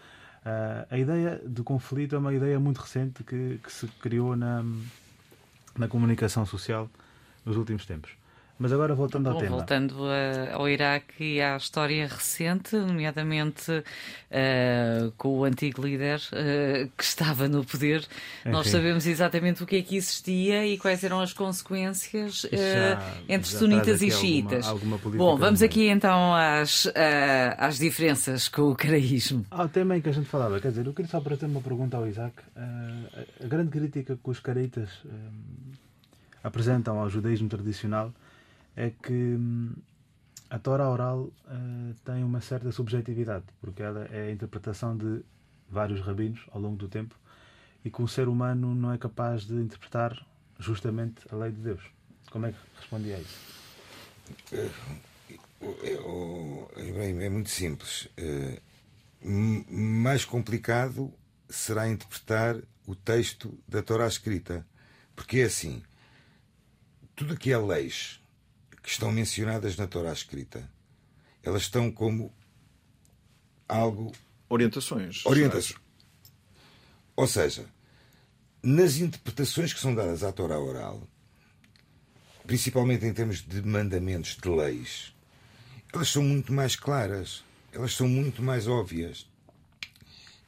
[0.46, 4.64] Uh, a ideia de conflito é uma ideia muito recente que, que se criou na,
[5.78, 6.90] na comunicação social
[7.46, 8.12] nos últimos tempos.
[8.60, 9.56] Mas agora voltando ao Bom, tema.
[9.58, 9.96] Voltando
[10.52, 17.48] ao Iraque e à história recente, nomeadamente uh, com o antigo líder uh, que estava
[17.48, 18.00] no poder,
[18.40, 18.50] Enfim.
[18.50, 23.14] nós sabemos exatamente o que é que existia e quais eram as consequências uh, já,
[23.30, 24.66] entre já sunitas e xiitas.
[24.68, 26.88] Alguma, alguma Bom, vamos aqui então às,
[27.58, 29.46] às diferenças com o caraísmo.
[29.52, 31.46] Há o tema em que a gente falava, quer dizer, eu queria só para ter
[31.46, 32.34] uma pergunta ao Isaac.
[32.56, 34.90] a grande crítica que os caraitas
[36.44, 38.12] apresentam ao judaísmo tradicional
[38.78, 39.74] é que hum,
[40.50, 45.26] a Torá oral uh, tem uma certa subjetividade, porque ela é a interpretação de
[45.68, 47.16] vários rabinos ao longo do tempo
[47.84, 50.26] e que o ser humano não é capaz de interpretar
[50.60, 51.82] justamente a lei de Deus.
[52.30, 53.38] Como é que respondia a isso?
[54.54, 54.70] É,
[57.26, 58.08] é, muito simples.
[59.70, 61.12] Mais complicado
[61.50, 64.66] será interpretar o texto da Torá escrita.
[65.16, 65.82] Porque é assim:
[67.16, 68.20] tudo que é leis
[68.88, 70.72] que estão mencionadas na Torá escrita.
[71.44, 72.34] Elas estão como
[73.68, 74.14] algo.
[74.48, 75.26] Orientações.
[75.26, 75.78] Orientações.
[77.14, 77.66] Ou seja,
[78.64, 81.06] nas interpretações que são dadas à Torá oral,
[82.46, 85.14] principalmente em termos de mandamentos, de leis,
[85.94, 89.28] elas são muito mais claras, elas são muito mais óbvias.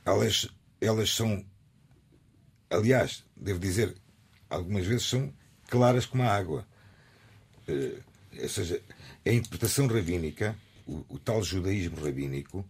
[0.05, 0.47] Elas,
[0.79, 1.45] elas são,
[2.69, 3.97] aliás, devo dizer,
[4.49, 5.33] algumas vezes são
[5.67, 6.65] claras como a água.
[8.41, 8.81] Ou seja,
[9.25, 10.55] a interpretação rabínica,
[10.87, 12.65] o, o tal judaísmo rabínico,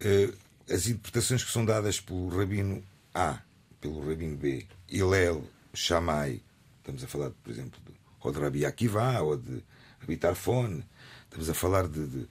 [0.00, 0.32] eh,
[0.70, 2.82] as interpretações que são dadas pelo rabino
[3.14, 3.40] A,
[3.80, 5.44] pelo rabino B, Hillel,
[5.74, 6.42] Shammai,
[6.78, 9.62] estamos a falar, por exemplo, de, ou de Rabi Akiva, ou de
[10.00, 10.82] Rabi Tarfon,
[11.24, 12.28] estamos a falar de, de,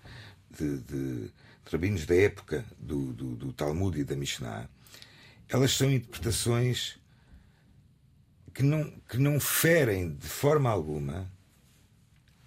[0.52, 1.32] de, de
[1.72, 4.70] rabinos da época do, do, do Talmud e da Mishnah,
[5.50, 7.00] elas são interpretações
[8.54, 11.32] que não, que não ferem de forma alguma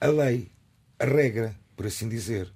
[0.01, 0.49] a lei,
[0.99, 2.51] a regra, por assim dizer.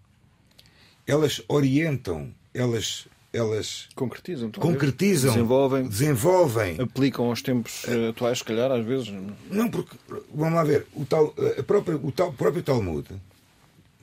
[1.06, 8.70] Elas orientam, elas elas concretizam, concretizam desenvolvem, desenvolvem, aplicam aos tempos uh, atuais, se calhar,
[8.70, 9.12] às vezes.
[9.50, 9.96] Não, porque
[10.32, 13.08] vamos lá ver, o, tal, a própria, o tal, próprio Talmud,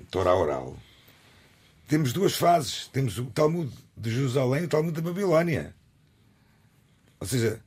[0.09, 0.75] Torá oral,
[1.91, 2.87] temos duas fases.
[2.87, 5.75] Temos o Talmud de Jerusalém e o Talmud da Babilónia.
[7.19, 7.59] Ou seja,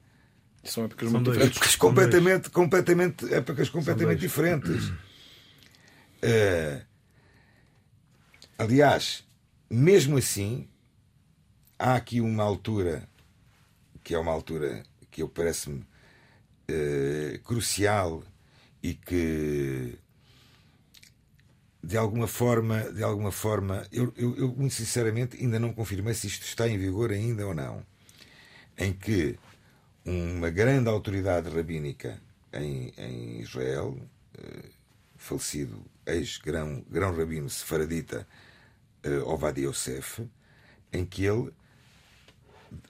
[0.64, 4.90] são épocas, são épocas completamente, completamente, épocas completamente diferentes.
[6.24, 6.82] Uh,
[8.56, 9.26] aliás,
[9.68, 10.66] mesmo assim,
[11.78, 13.06] há aqui uma altura
[14.02, 18.22] que é uma altura que eu parece-me uh, crucial
[18.82, 19.98] e que
[21.82, 26.26] de alguma forma, de alguma forma, eu, eu, eu, muito sinceramente ainda não confirmei se
[26.26, 27.84] isto está em vigor ainda ou não,
[28.78, 29.38] em que
[30.06, 32.18] uma grande autoridade rabínica
[32.50, 33.98] em, em Israel,
[34.38, 34.70] uh,
[35.16, 38.26] falecido ex-grão grão rabino sefaradita
[39.04, 40.26] uh, Ovadia Yosef,
[40.92, 41.52] em que ele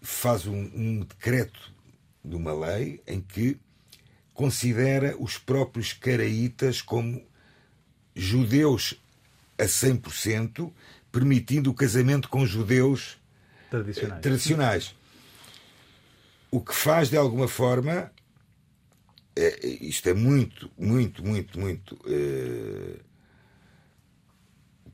[0.02, 1.72] faz um, um, decreto
[2.24, 3.58] de uma lei em que
[4.32, 7.24] considera os próprios caraítas como
[8.14, 9.00] judeus
[9.58, 10.72] a 100%,
[11.12, 13.18] permitindo o casamento com judeus
[13.70, 14.20] Tradicionais.
[14.22, 14.94] tradicionais.
[16.50, 18.12] O que faz, de alguma forma,
[19.36, 23.00] é- isto é muito, muito, muito, muito eh,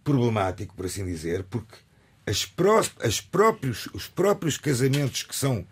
[0.03, 1.77] problemático, por assim dizer, porque
[2.27, 5.67] as, pró as próprios, os próprios casamentos que são,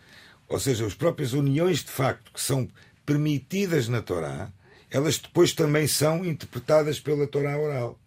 [0.48, 2.68] ou seja, as próprias uniões de facto que são
[3.07, 4.52] permitidas na Torá,
[4.90, 7.98] elas depois também são interpretadas pela Torá oral.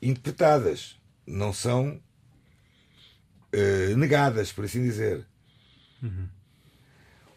[0.00, 0.96] Interpretadas,
[1.26, 2.00] não são
[3.52, 5.26] eh, negadas, por assim dizer.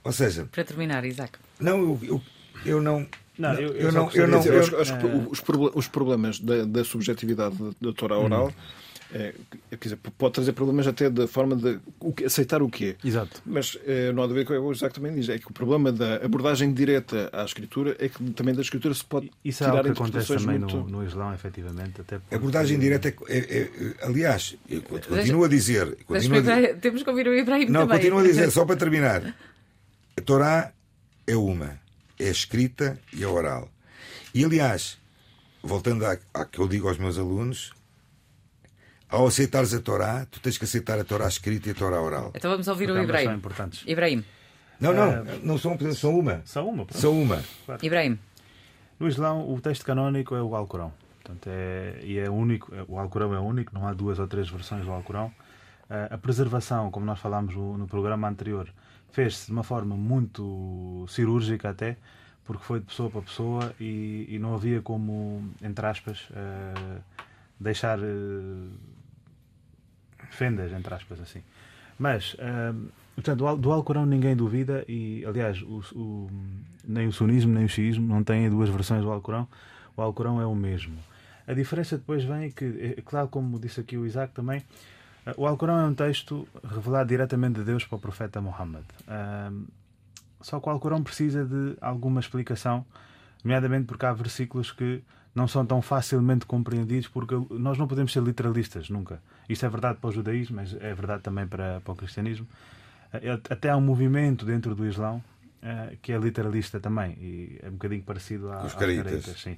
[0.09, 1.33] Ou seja, Para terminar, Isaac.
[1.59, 2.21] não, eu, eu,
[2.65, 3.05] eu não.
[3.37, 5.41] Não, eu- eu eu não, eu não, Quer dizer, eu- acho, acho que os,
[5.75, 8.51] os problemas da, da subjetividade da, da Torá oral
[9.13, 9.33] é,
[9.69, 12.95] quer dizer, pode trazer problemas até da forma de o que- aceitar o que é.
[13.07, 13.41] Exato.
[13.45, 15.29] Mas eh, não há de ver com o que o Isaac também diz.
[15.29, 19.05] É que o problema da abordagem direta à escritura é que também da escritura se
[19.05, 20.75] pode Isso é tirar algo que acontece também muito...
[20.77, 22.01] no, no Islão, efetivamente.
[22.01, 26.37] Até porque- A abordagem direta é, é- é- aliás, eu continuo a dizer, Mas continuo
[26.39, 27.97] a dizer temos que ouvir o Ibrahim não, também.
[27.99, 29.21] continuo a dizer, só para terminar,
[30.19, 30.71] a Torá
[31.25, 31.79] é uma,
[32.19, 33.69] é escrita e é oral.
[34.33, 34.97] E aliás,
[35.63, 37.73] voltando à, à que eu digo aos meus alunos,
[39.09, 42.31] ao aceitares a Torá, tu tens que aceitar a Torá escrita e a Torá oral.
[42.35, 43.37] Então vamos ouvir o Porque ambas são Ibrahim.
[43.37, 43.83] importantes.
[43.87, 44.25] Ibrahim.
[44.79, 46.41] Não, não, não são, são uma.
[46.45, 46.85] São uma.
[46.85, 46.99] pronto.
[47.01, 47.43] São uma.
[47.81, 48.17] Ibrahim.
[48.99, 50.93] No Islão, o texto canónico é o Alcorão.
[51.23, 54.49] Portanto, é, e é único, é- o Alcorão é único, não há duas ou três
[54.49, 55.31] versões do Alcorão.
[55.89, 58.69] A preservação, como nós falámos no, programa anterior,
[59.11, 61.97] fez-se de uma forma muito cirúrgica até,
[62.45, 66.99] porque foi de pessoa para pessoa e, e não havia como, entre aspas, eh,
[67.59, 68.67] deixar eh,
[70.29, 71.41] fendas, entre aspas, assim.
[71.97, 76.29] Mas, hum, portanto, do Al- do Alcorão ninguém duvida e, aliás, o, o-
[76.87, 79.47] nem o sunismo nem o xiismo não têm duas versões do Alcorão.
[79.97, 80.97] O Alcorão é o mesmo.
[81.47, 84.63] A diferença depois vem que, claro, como disse aqui o Isaac também,
[85.37, 88.83] o Alcorão é um texto revelado diretamente de Deus para o profeta Muhammad.
[89.07, 89.65] Hum,
[90.41, 92.85] só que o Alcorão precisa de alguma explicação,
[93.43, 95.03] nomeadamente porque há versículos que
[95.35, 99.21] não são tão facilmente compreendidos, porque nós não podemos ser literalistas, nunca.
[99.47, 102.47] Isto é verdade para o judaísmo, mas é verdade também para, para o cristianismo.
[103.13, 105.23] Eh, Até há um movimento dentro do Islão
[105.61, 109.23] eh, que é literalista também, e é um bocadinho parecido a, Os aos caritas.
[109.39, 109.57] sim.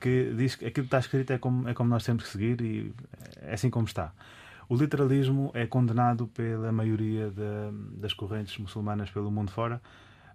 [0.00, 2.60] Que diz que aquilo que está escrito é como, é como nós temos que seguir
[2.60, 2.92] e
[3.42, 4.12] é assim como está.
[4.68, 9.80] O literalismo é condenado pela maioria da- das correntes muçulmanas pelo mundo fora,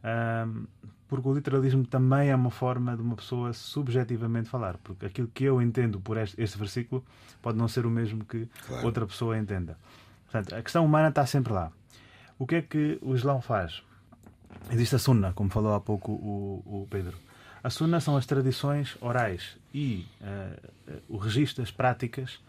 [0.03, 0.65] ahm,
[1.07, 5.43] porque o literalismo também é uma forma de uma pessoa subjetivamente falar, porque aquilo que
[5.45, 7.03] eu entendo por este, este versículo
[7.41, 8.85] pode não ser o mesmo que Claro.
[8.85, 9.75] outra pessoa entenda.
[10.25, 11.71] Portanto, a questão humana está sempre lá.
[12.37, 13.81] O que é que o Islão faz?
[14.71, 17.17] Existe a Sunna, como falou há pouco o, o Pedro.
[17.63, 20.59] A Sunna são as tradições orais e eh,
[21.09, 22.39] o registro, as práticas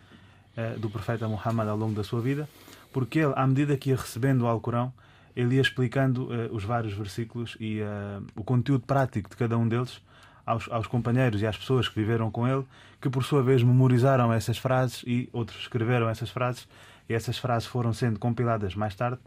[0.78, 2.48] do profeta Muhammad ao longo da sua vida,
[2.92, 4.92] porque ele, à medida que ia recebendo o Alcorão,
[5.34, 9.68] ele ia explicando eh, os vários versículos e eh, o conteúdo prático de cada um
[9.68, 10.00] deles
[10.44, 12.64] aos, aos companheiros e às pessoas que viveram com ele,
[13.00, 16.68] que por sua vez memorizaram essas frases e outros escreveram essas frases,
[17.08, 19.18] e essas frases foram sendo compiladas mais tarde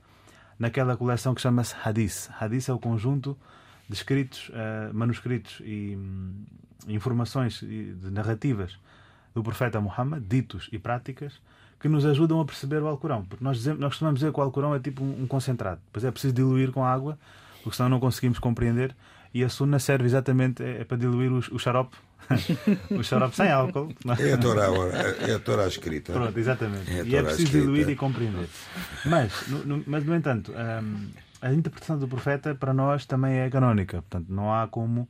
[0.59, 2.29] naquela coleção que chama-se Hadith.
[2.39, 3.37] Hadith é o conjunto
[3.87, 6.43] de escritos, eh, manuscritos e hum,
[6.87, 8.77] informações e de narrativas
[9.33, 11.33] do profeta Muhammad, ditos e práticas,
[11.79, 13.25] que nos ajudam a perceber o Alcorão.
[13.25, 15.81] Porque nós, dizemos, nós costumamos dizer que o Alcorão é tipo um, um concentrado.
[15.87, 17.17] Depois é preciso diluir com água,
[17.61, 18.95] porque senão não conseguimos compreender.
[19.33, 21.97] E a Sunna serve exatamente é, é para diluir o, o xarope,
[22.91, 23.91] o xarope sem álcool.
[24.19, 24.67] É a Torá,
[25.27, 26.13] é a Torá escrita.
[26.13, 26.89] Pronto, exatamente.
[26.91, 27.65] É a e é preciso escrita.
[27.65, 28.47] diluir e compreender.
[29.05, 31.09] Mas, no, no- mas, no entanto, hum,
[31.41, 34.03] a interpretação do profeta para nós também é canónica.
[34.03, 35.09] Portanto, não há como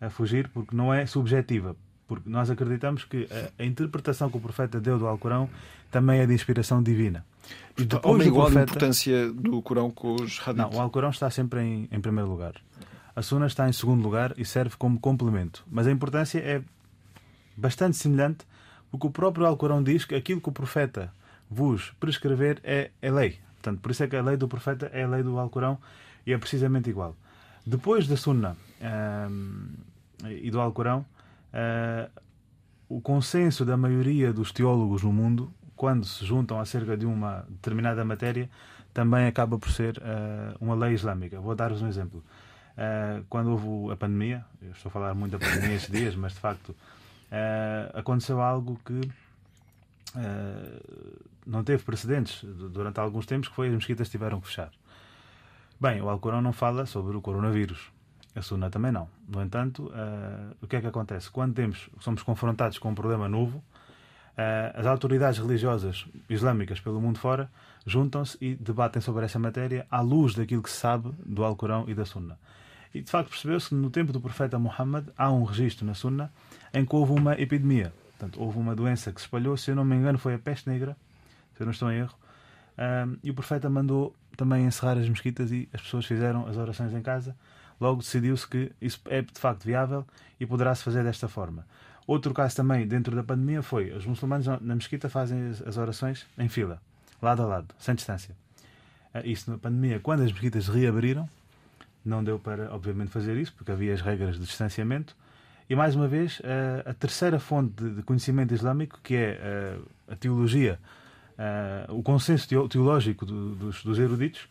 [0.00, 1.76] eh, fugir porque não é subjetiva.
[2.08, 5.48] Porque nós acreditamos que a, a interpretação que o profeta deu do Alcorão
[5.90, 7.24] também é de inspiração divina.
[7.76, 10.56] E do igual profeta- importância do Corão com os hadith.
[10.56, 12.54] não, o Alcorão está sempre em, em primeiro lugar.
[13.14, 15.64] A Sunna está em segundo lugar e serve como complemento.
[15.70, 16.62] Mas a importância é
[17.56, 18.46] bastante semelhante,
[18.90, 21.12] porque o próprio Alcorão diz que aquilo que o profeta
[21.50, 23.38] vos prescrever é, é lei.
[23.54, 25.78] Portanto, por isso é que a lei do profeta é a lei do Alcorão
[26.26, 27.16] e é precisamente igual.
[27.66, 29.74] Depois da Sunna ahm,
[30.42, 31.04] e do Alcorão,
[31.52, 32.08] ah,
[32.88, 38.04] o consenso da maioria dos teólogos no mundo, quando se juntam acerca de uma determinada
[38.04, 38.48] matéria,
[38.94, 41.38] também acaba por ser ah, uma lei islâmica.
[41.40, 42.22] Vou dar-vos um exemplo.
[42.76, 46.32] Ah, quando houve a pandemia, eu estou a falar muito da pandemia estes dias, mas
[46.32, 46.74] de facto
[47.92, 49.00] aconteceu algo que
[51.46, 54.70] não teve precedentes du- durante alguns tempos, que foi as mesquitas tiveram que fechar.
[55.80, 57.92] Bem, o Alcorão não fala sobre o coronavírus.
[58.34, 59.08] A Sunna também não.
[59.28, 61.30] No entanto, uh, o que é que acontece?
[61.30, 63.62] Quando temos, somos confrontados com um problema novo, uh,
[64.74, 67.50] as autoridades religiosas islâmicas pelo mundo fora
[67.86, 71.94] juntam-se e debatem sobre essa matéria à luz daquilo que se sabe do Alcorão e
[71.94, 72.38] da Sunna.
[72.94, 76.32] E de facto percebeu-se que no tempo do profeta Muhammad há um registro na Sunna
[76.72, 77.92] em que houve uma epidemia.
[78.18, 80.68] Portanto, houve uma doença que se espalhou, se eu não me engano, foi a peste
[80.68, 80.96] negra,
[81.54, 82.14] se eu não estou em erro.
[82.78, 86.92] Um, e o profeta mandou também encerrar as mesquitas e as pessoas fizeram as orações
[86.92, 87.36] em casa.
[87.80, 90.06] Logo decidiu-se que isso é de facto viável
[90.38, 91.66] e poderá-se fazer desta forma.
[92.06, 96.48] Outro caso também dentro da pandemia foi os muçulmanos na mesquita fazem as orações em
[96.48, 96.80] fila,
[97.20, 98.34] lado a lado, sem distância.
[99.12, 101.28] Ah, isso na pandemia, quando as mesquitas reabriram,
[102.04, 105.14] não deu para, obviamente, fazer isso, porque havia as regras de distanciamento.
[105.68, 109.76] E, mais uma vez, a, a terceira fonte de conhecimento islâmico, que é
[110.08, 110.78] a, a teologia,
[111.88, 114.48] o consenso teológico do, dos, dos, eruditos,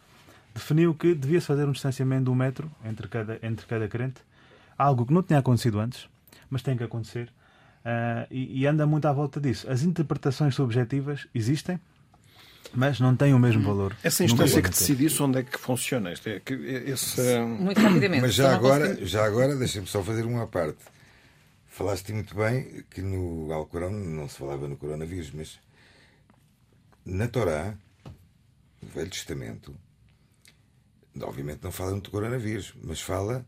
[0.58, 4.22] definiu que devia-se fazer um distanciamento de um metro entre cada, entre cada crente,
[4.78, 6.08] algo que não tinha acontecido antes,
[6.50, 7.32] mas tem que acontecer,
[8.30, 9.70] e, e anda muito à volta disso.
[9.70, 11.80] As interpretações subjetivas existem,
[12.74, 13.96] mas não tem o mesmo valor.
[14.04, 16.12] Essa instância que decidisse onde é que funciona.
[16.12, 17.40] Este é, que, esse...
[17.40, 18.22] Muito rapidamente.
[18.22, 20.84] Mas já agora, já agora deixa-me só fazer uma parte.
[21.68, 25.60] Falaste muito bem que no Alcorão não se falava no coronavírus, mas
[27.06, 27.74] na Torá,
[28.82, 29.74] no Velho Testamento,
[31.22, 33.46] obviamente não fala no coronavírus, mas fala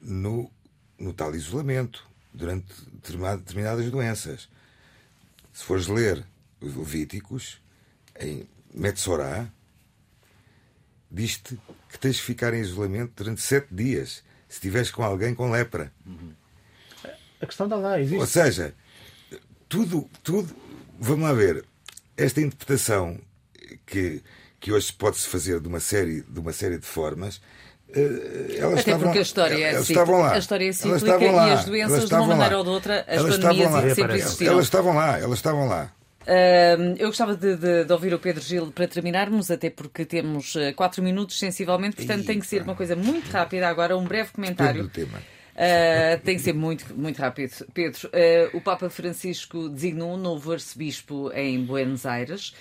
[0.00, 0.50] no,
[0.98, 4.48] no tal isolamento durante determinadas doenças.
[5.52, 6.24] Se fores ler
[6.60, 7.60] os Levíticos,
[8.18, 9.48] em Metsorá,
[11.10, 11.58] diz-te
[11.88, 15.92] que tens de ficar em isolamento durante sete dias se estiveres com alguém com lepra.
[17.40, 18.20] A questão está lá, existe.
[18.20, 18.74] Ou seja,
[19.68, 20.54] tudo, tudo.
[20.98, 21.64] Vamos lá ver.
[22.16, 23.20] Esta interpretação
[23.84, 24.22] que,
[24.64, 27.38] que hoje pode-se fazer de uma série de, uma série de formas.
[27.94, 30.32] Eh, elas Até estavam, porque a história é estavam lá.
[30.32, 32.58] A história é cíclica e as doenças, de uma maneira lá.
[32.60, 34.52] ou de outra, as elas pandemias sempre existiram.
[34.54, 35.92] Elas estavam lá, elas estavam lá.
[36.22, 40.54] Uh, eu gostava de, de, de, ouvir o Pedro Gil para terminarmos, até porque temos
[40.74, 42.32] 4 uh, minutos sensivelmente, portanto Eita.
[42.32, 43.68] tem que ser uma coisa muito rápida.
[43.68, 44.86] Agora, um breve comentário.
[44.86, 47.66] Uh, tem que ser muito, muito rápido.
[47.74, 52.54] Pedro, uh, o Papa Francisco designou um novo arcebispo em Buenos Aires.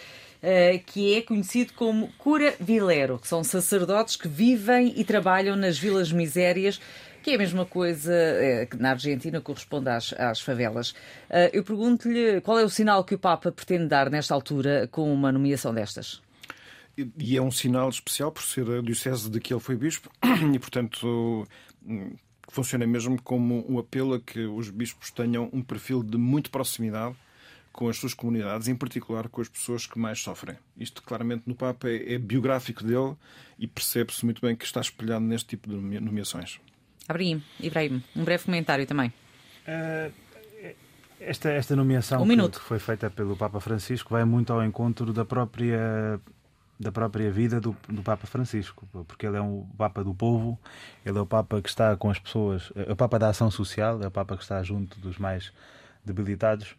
[0.43, 5.79] Uh, que é conhecido como cura vilero, que são sacerdotes que vivem e trabalham nas
[5.79, 6.81] vilas misérias
[7.23, 10.91] que é a mesma coisa é, que na Argentina corresponde às, às favelas.
[11.29, 15.11] Uh, eu pergunto-lhe qual é o sinal que o Papa pretende dar nesta altura com
[15.11, 16.21] uma nomeação destas?
[17.17, 20.11] E é um sinal especial por ser a diocese de que ele foi bispo
[20.53, 21.47] e, portanto,
[22.49, 27.15] funciona mesmo como um apelo a que os bispos tenham um perfil de muito proximidade
[27.73, 30.55] com as suas comunidades, em particular com as pessoas que mais sofrem.
[30.77, 33.15] Isto claramente no Papa é, é biográfico dele
[33.57, 36.61] e percebe-se muito bem que está espelhado neste tipo de nomeações.
[37.09, 39.11] Abraham, Ibrahim, um breve comentário também.
[39.67, 40.13] Uh,
[41.19, 45.11] esta, esta nomeação um que, que, foi feita pelo Papa Francisco vai muito ao encontro
[45.11, 46.19] da própria
[46.79, 50.59] da própria vida do, do Papa Francisco, porque ele é um Papa do povo,
[51.05, 54.01] ele é o Papa que está com as pessoas, é o Papa da ação social,
[54.03, 55.53] é o Papa que está junto dos mais
[56.03, 56.75] debilitados.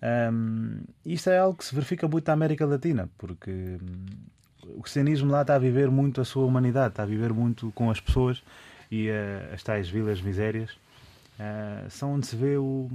[0.00, 4.06] Um, isto é algo que se verifica muito na América Latina, porque hum,
[4.76, 7.90] o cristianismo lá está a viver muito a sua humanidade, está a viver muito com
[7.90, 8.42] as pessoas
[8.90, 12.88] e uh, as tais vilas misérias uh, são onde se vê o,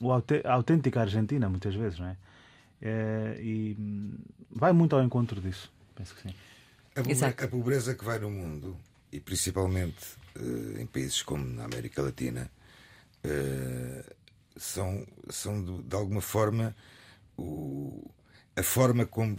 [0.00, 2.16] o a autêntica Argentina, muitas vezes, não é?
[2.82, 4.14] Uh, e hum,
[4.50, 6.34] vai muito ao encontro disso, penso que sim.
[6.94, 8.76] A, pobreza, a pobreza que vai no mundo,
[9.10, 10.20] e principalmente
[10.78, 12.50] em países como na América Latina,
[14.56, 16.74] são, são de, de alguma forma
[17.36, 18.10] o,
[18.56, 19.38] a forma como,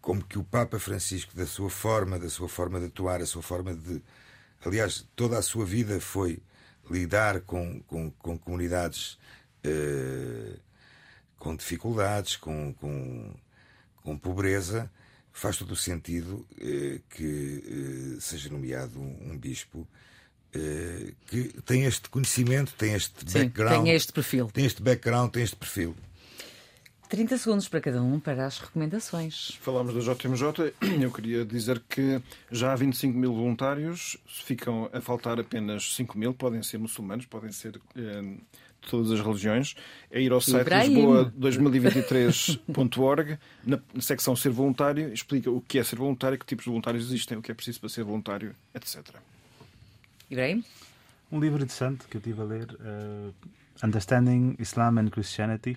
[0.00, 3.42] como que o Papa Francisco, da sua forma, da sua forma de atuar, a sua
[3.42, 4.02] forma de
[4.64, 6.40] Aliás, toda a sua vida foi
[6.88, 9.18] lidar com, com, com comunidades
[9.64, 10.56] eh,
[11.36, 13.34] com dificuldades, com, com,
[13.96, 14.90] com, pobreza.
[15.32, 19.86] Faz todo o sentido eh, que eh, seja nomeado um, um bispo
[21.26, 23.84] que tem este conhecimento, tem este Sim, background.
[23.84, 24.50] Tem este perfil.
[24.52, 25.94] Tem este background, tem este perfil.
[27.08, 29.58] 30 segundos para cada um para as recomendações.
[29.60, 30.72] Falámos da JMJ.
[31.02, 36.32] Eu queria dizer que já há 25 mil voluntários, ficam a faltar apenas 5 mil.
[36.32, 38.38] Podem ser muçulmanos, podem ser eh,
[38.82, 39.74] de todas as religiões.
[40.10, 46.38] É ir ao site lisboa2023.org, na secção Ser Voluntário, explica o que é ser voluntário,
[46.38, 49.14] que tipos de voluntários existem, o que é preciso para ser voluntário, etc.
[50.32, 50.64] Ibrahim?
[51.30, 53.34] Um livro interessante que eu estive a ler, uh,
[53.84, 55.76] Understanding Islam and Christianity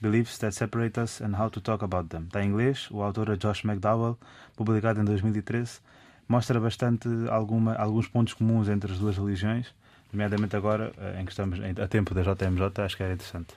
[0.00, 2.24] Beliefs That Separate Us and How to Talk About Them.
[2.24, 4.18] Está em inglês, o autor é Josh McDowell,
[4.56, 5.80] publicado em 2013.
[6.26, 9.74] mostra bastante alguma, alguns pontos comuns entre as duas religiões,
[10.12, 13.54] nomeadamente agora eh, em que estamos a tempo da JMJ, acho que era interessante.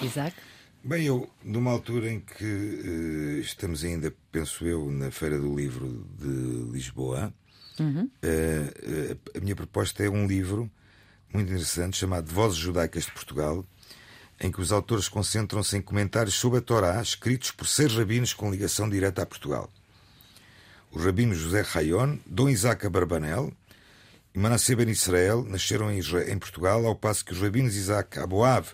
[0.00, 0.36] Isaac?
[0.84, 6.06] Bem, eu, numa altura em que uh, estamos ainda, penso eu, na Feira do Livro
[6.18, 7.32] de Lisboa,
[7.78, 8.10] uhum.
[8.22, 10.70] uh, a minha proposta é um livro
[11.32, 13.64] muito interessante chamado Vozes Judaicas de Portugal,
[14.40, 18.50] em que os autores concentram-se em comentários sobre a Torá escritos por seis rabinos com
[18.50, 19.70] ligação direta a Portugal.
[20.90, 23.52] O rabino José Rayon, Dom Isaac Abarbanel
[24.34, 28.68] e Manasseh Ben Israel nasceram em, em Portugal, ao passo que os rabinos Isaac Aboav,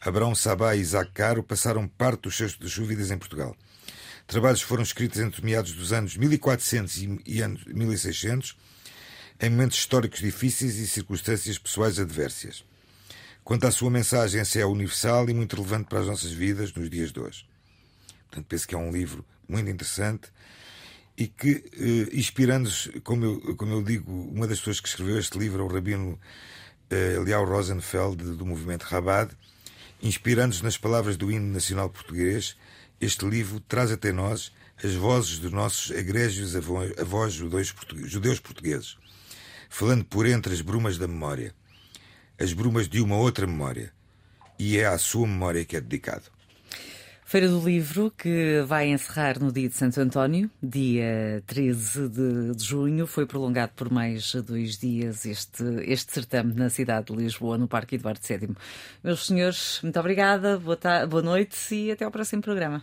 [0.00, 3.56] Abraão Sabá e Isaac Caro passaram parte dos seus, das suas vidas em Portugal.
[4.28, 8.58] Trabalhos foram escritos entre meados dos anos 1400 e, e anos 1600,
[9.40, 12.62] em momentos históricos difíceis e circunstâncias pessoais adversas.
[13.42, 16.90] Quanto à sua mensagem, essa é universal e muito relevante para as nossas vidas nos
[16.90, 17.48] dias de hoje.
[18.26, 20.30] Portanto, penso que é um livro muito interessante
[21.16, 25.38] e que, eh, inspirando-se, como eu, como eu digo, uma das pessoas que escreveu este
[25.38, 26.20] livro é o rabino
[26.90, 29.34] eh, Eliel Rosenfeld, do movimento Rabat,
[30.02, 32.58] inspirando-se nas palavras do hino nacional português,
[33.00, 38.96] este livro traz até nós as vozes dos nossos egrégios avós judeus portugueses,
[39.68, 41.54] falando por entre as brumas da memória,
[42.38, 43.92] as brumas de uma outra memória,
[44.58, 46.37] e é à sua memória que é dedicado.
[47.28, 53.06] Feira do Livro, que vai encerrar no dia de Santo António, dia 13 de, junho.
[53.06, 57.96] Foi prolongado por mais dois dias este, este certame na cidade de Lisboa, no Parque
[57.96, 58.56] Eduardo VII.
[59.04, 62.82] Meus senhores, muito obrigada, boa, boa noite e até ao próximo programa.